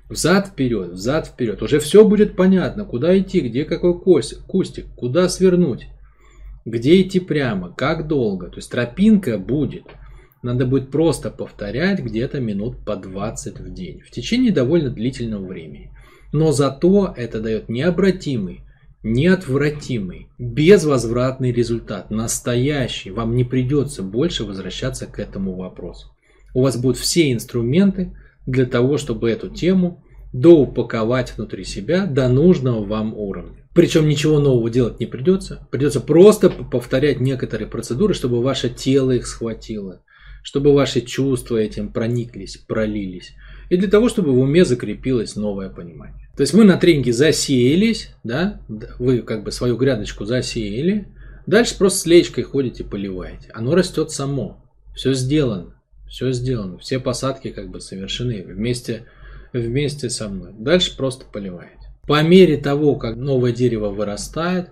Взад 0.08 0.48
вперед, 0.48 0.92
взад 0.92 1.26
вперед. 1.26 1.60
Уже 1.62 1.78
все 1.78 2.06
будет 2.06 2.36
понятно, 2.36 2.84
куда 2.84 3.18
идти, 3.18 3.40
где 3.40 3.64
какой 3.64 3.98
кустик, 3.98 4.86
куда 4.94 5.28
свернуть, 5.28 5.88
где 6.64 7.02
идти 7.02 7.18
прямо, 7.20 7.72
как 7.74 8.06
долго. 8.06 8.48
То 8.48 8.56
есть 8.56 8.70
тропинка 8.70 9.36
будет. 9.36 9.84
Надо 10.46 10.64
будет 10.64 10.92
просто 10.92 11.30
повторять 11.30 11.98
где-то 11.98 12.38
минут 12.38 12.76
по 12.84 12.94
20 12.94 13.58
в 13.58 13.74
день. 13.74 14.00
В 14.02 14.12
течение 14.12 14.52
довольно 14.52 14.90
длительного 14.90 15.44
времени. 15.44 15.90
Но 16.32 16.52
зато 16.52 17.12
это 17.16 17.40
дает 17.40 17.68
необратимый, 17.68 18.60
неотвратимый, 19.02 20.28
безвозвратный 20.38 21.50
результат. 21.50 22.12
Настоящий. 22.12 23.10
Вам 23.10 23.34
не 23.34 23.42
придется 23.42 24.04
больше 24.04 24.44
возвращаться 24.44 25.06
к 25.06 25.18
этому 25.18 25.56
вопросу. 25.56 26.12
У 26.54 26.62
вас 26.62 26.76
будут 26.76 26.96
все 26.96 27.32
инструменты 27.32 28.16
для 28.46 28.66
того, 28.66 28.98
чтобы 28.98 29.28
эту 29.28 29.48
тему 29.48 30.04
доупаковать 30.32 31.36
внутри 31.36 31.64
себя 31.64 32.06
до 32.06 32.28
нужного 32.28 32.84
вам 32.84 33.14
уровня. 33.14 33.66
Причем 33.74 34.06
ничего 34.06 34.38
нового 34.38 34.70
делать 34.70 35.00
не 35.00 35.06
придется. 35.06 35.66
Придется 35.72 36.00
просто 36.00 36.50
повторять 36.50 37.18
некоторые 37.18 37.66
процедуры, 37.66 38.14
чтобы 38.14 38.40
ваше 38.40 38.70
тело 38.70 39.10
их 39.10 39.26
схватило, 39.26 40.02
чтобы 40.46 40.72
ваши 40.72 41.00
чувства 41.00 41.56
этим 41.56 41.88
прониклись, 41.88 42.56
пролились. 42.56 43.34
И 43.68 43.76
для 43.76 43.88
того, 43.88 44.08
чтобы 44.08 44.30
в 44.30 44.38
уме 44.38 44.64
закрепилось 44.64 45.34
новое 45.34 45.70
понимание. 45.70 46.30
То 46.36 46.42
есть 46.42 46.52
вы 46.52 46.62
на 46.62 46.76
тренинге 46.76 47.12
засеялись, 47.12 48.14
да, 48.22 48.60
вы 49.00 49.22
как 49.22 49.42
бы 49.42 49.50
свою 49.50 49.76
грядочку 49.76 50.24
засеяли, 50.24 51.08
дальше 51.48 51.76
просто 51.76 51.98
с 51.98 52.06
лечкой 52.06 52.44
ходите, 52.44 52.84
поливаете. 52.84 53.50
Оно 53.54 53.74
растет 53.74 54.12
само, 54.12 54.64
все 54.94 55.14
сделано, 55.14 55.74
все 56.06 56.30
сделано, 56.30 56.78
все 56.78 57.00
посадки 57.00 57.50
как 57.50 57.68
бы 57.68 57.80
совершены 57.80 58.44
вместе, 58.44 59.06
вместе 59.52 60.10
со 60.10 60.28
мной. 60.28 60.52
Дальше 60.56 60.96
просто 60.96 61.24
поливаете. 61.24 61.90
По 62.06 62.22
мере 62.22 62.56
того, 62.56 62.94
как 62.94 63.16
новое 63.16 63.50
дерево 63.50 63.88
вырастает, 63.88 64.68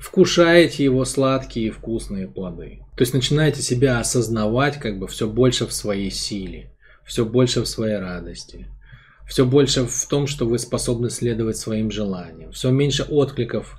вкушаете 0.00 0.82
его 0.82 1.04
сладкие 1.04 1.68
и 1.68 1.70
вкусные 1.70 2.26
плоды. 2.26 2.80
То 2.98 3.02
есть 3.02 3.14
начинаете 3.14 3.62
себя 3.62 4.00
осознавать 4.00 4.80
как 4.80 4.98
бы 4.98 5.06
все 5.06 5.28
больше 5.28 5.68
в 5.68 5.72
своей 5.72 6.10
силе, 6.10 6.72
все 7.04 7.24
больше 7.24 7.62
в 7.62 7.68
своей 7.68 7.96
радости, 7.96 8.66
все 9.24 9.46
больше 9.46 9.84
в 9.84 10.06
том, 10.08 10.26
что 10.26 10.48
вы 10.48 10.58
способны 10.58 11.08
следовать 11.08 11.58
своим 11.58 11.92
желаниям, 11.92 12.50
все 12.50 12.72
меньше 12.72 13.04
откликов 13.04 13.78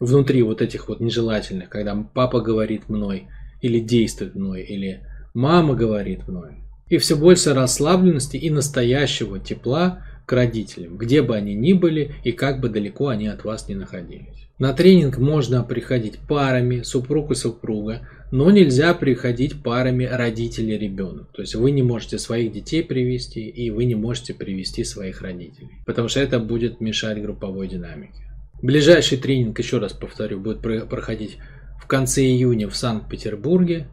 внутри 0.00 0.42
вот 0.42 0.62
этих 0.62 0.88
вот 0.88 0.98
нежелательных, 0.98 1.68
когда 1.68 1.94
папа 1.94 2.40
говорит 2.40 2.88
мной, 2.88 3.28
или 3.60 3.78
действует 3.78 4.34
мной, 4.34 4.62
или 4.62 5.06
мама 5.32 5.76
говорит 5.76 6.26
мной. 6.26 6.64
И 6.88 6.98
все 6.98 7.14
больше 7.14 7.54
расслабленности 7.54 8.36
и 8.36 8.50
настоящего 8.50 9.38
тепла 9.38 10.04
к 10.26 10.32
родителям, 10.32 10.96
где 10.96 11.22
бы 11.22 11.36
они 11.36 11.54
ни 11.54 11.72
были 11.72 12.16
и 12.24 12.32
как 12.32 12.58
бы 12.58 12.68
далеко 12.68 13.08
они 13.08 13.28
от 13.28 13.44
вас 13.44 13.68
ни 13.68 13.74
находились. 13.74 14.48
На 14.58 14.72
тренинг 14.72 15.18
можно 15.18 15.62
приходить 15.62 16.18
парами, 16.18 16.80
супруг 16.80 17.30
и 17.30 17.34
супруга, 17.34 18.08
но 18.30 18.50
нельзя 18.50 18.92
приходить 18.94 19.62
парами 19.62 20.04
родители 20.04 20.72
ребенок. 20.72 21.32
То 21.32 21.42
есть 21.42 21.54
вы 21.54 21.70
не 21.70 21.82
можете 21.82 22.18
своих 22.18 22.52
детей 22.52 22.82
привести 22.82 23.48
и 23.48 23.70
вы 23.70 23.84
не 23.84 23.94
можете 23.94 24.34
привести 24.34 24.84
своих 24.84 25.22
родителей, 25.22 25.70
потому 25.86 26.08
что 26.08 26.20
это 26.20 26.38
будет 26.38 26.80
мешать 26.80 27.20
групповой 27.22 27.68
динамике. 27.68 28.22
Ближайший 28.62 29.18
тренинг, 29.18 29.58
еще 29.58 29.78
раз 29.78 29.92
повторю, 29.92 30.40
будет 30.40 30.60
проходить 30.60 31.36
в 31.80 31.86
конце 31.86 32.22
июня 32.22 32.68
в 32.68 32.76
Санкт-Петербурге. 32.76 33.88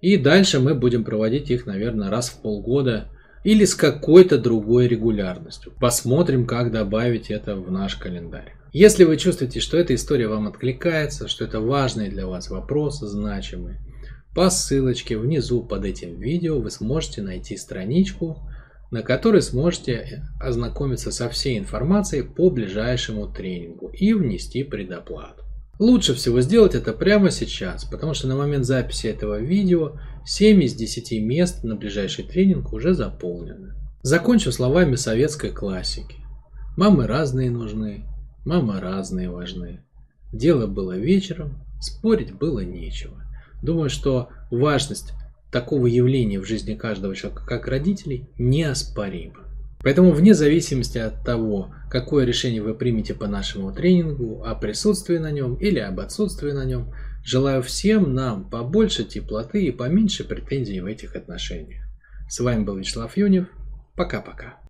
И 0.00 0.16
дальше 0.16 0.58
мы 0.58 0.74
будем 0.74 1.04
проводить 1.04 1.50
их, 1.50 1.66
наверное, 1.66 2.10
раз 2.10 2.28
в 2.28 2.42
полгода 2.42 3.10
или 3.46 3.64
с 3.64 3.76
какой-то 3.76 4.38
другой 4.38 4.88
регулярностью. 4.88 5.72
Посмотрим, 5.78 6.48
как 6.48 6.72
добавить 6.72 7.30
это 7.30 7.54
в 7.54 7.70
наш 7.70 7.94
календарь. 7.94 8.54
Если 8.72 9.04
вы 9.04 9.16
чувствуете, 9.16 9.60
что 9.60 9.76
эта 9.76 9.94
история 9.94 10.26
вам 10.26 10.48
откликается, 10.48 11.28
что 11.28 11.44
это 11.44 11.60
важный 11.60 12.08
для 12.08 12.26
вас 12.26 12.50
вопрос, 12.50 12.98
значимый, 12.98 13.76
по 14.34 14.50
ссылочке 14.50 15.16
внизу 15.16 15.62
под 15.62 15.84
этим 15.84 16.18
видео 16.18 16.58
вы 16.58 16.72
сможете 16.72 17.22
найти 17.22 17.56
страничку, 17.56 18.38
на 18.90 19.02
которой 19.02 19.42
сможете 19.42 20.24
ознакомиться 20.40 21.12
со 21.12 21.28
всей 21.28 21.56
информацией 21.56 22.22
по 22.22 22.50
ближайшему 22.50 23.28
тренингу 23.28 23.90
и 23.90 24.12
внести 24.12 24.64
предоплату. 24.64 25.45
Лучше 25.78 26.14
всего 26.14 26.40
сделать 26.40 26.74
это 26.74 26.92
прямо 26.94 27.30
сейчас, 27.30 27.84
потому 27.84 28.14
что 28.14 28.28
на 28.28 28.36
момент 28.36 28.64
записи 28.64 29.08
этого 29.08 29.38
видео 29.40 29.98
7 30.24 30.62
из 30.62 30.74
10 30.74 31.20
мест 31.22 31.64
на 31.64 31.76
ближайший 31.76 32.24
тренинг 32.24 32.72
уже 32.72 32.94
заполнены. 32.94 33.74
Закончу 34.02 34.52
словами 34.52 34.94
советской 34.94 35.50
классики. 35.50 36.16
Мамы 36.78 37.06
разные 37.06 37.50
нужны, 37.50 38.06
мамы 38.44 38.80
разные 38.80 39.28
важны. 39.30 39.80
Дело 40.32 40.66
было 40.66 40.96
вечером, 40.96 41.62
спорить 41.80 42.32
было 42.32 42.60
нечего. 42.60 43.22
Думаю, 43.62 43.90
что 43.90 44.30
важность 44.50 45.12
такого 45.52 45.86
явления 45.86 46.38
в 46.40 46.44
жизни 46.44 46.74
каждого 46.74 47.14
человека, 47.14 47.44
как 47.46 47.66
родителей, 47.68 48.28
неоспорима. 48.38 49.45
Поэтому 49.86 50.10
вне 50.10 50.34
зависимости 50.34 50.98
от 50.98 51.24
того, 51.24 51.72
какое 51.88 52.24
решение 52.24 52.60
вы 52.60 52.74
примете 52.74 53.14
по 53.14 53.28
нашему 53.28 53.72
тренингу, 53.72 54.42
о 54.42 54.56
присутствии 54.56 55.18
на 55.18 55.30
нем 55.30 55.54
или 55.54 55.78
об 55.78 56.00
отсутствии 56.00 56.50
на 56.50 56.64
нем, 56.64 56.92
желаю 57.22 57.62
всем 57.62 58.12
нам 58.12 58.50
побольше 58.50 59.04
теплоты 59.04 59.64
и 59.64 59.70
поменьше 59.70 60.24
претензий 60.24 60.80
в 60.80 60.86
этих 60.86 61.14
отношениях. 61.14 61.84
С 62.28 62.40
вами 62.40 62.64
был 62.64 62.76
Вячеслав 62.76 63.16
Юнев. 63.16 63.46
Пока-пока. 63.94 64.58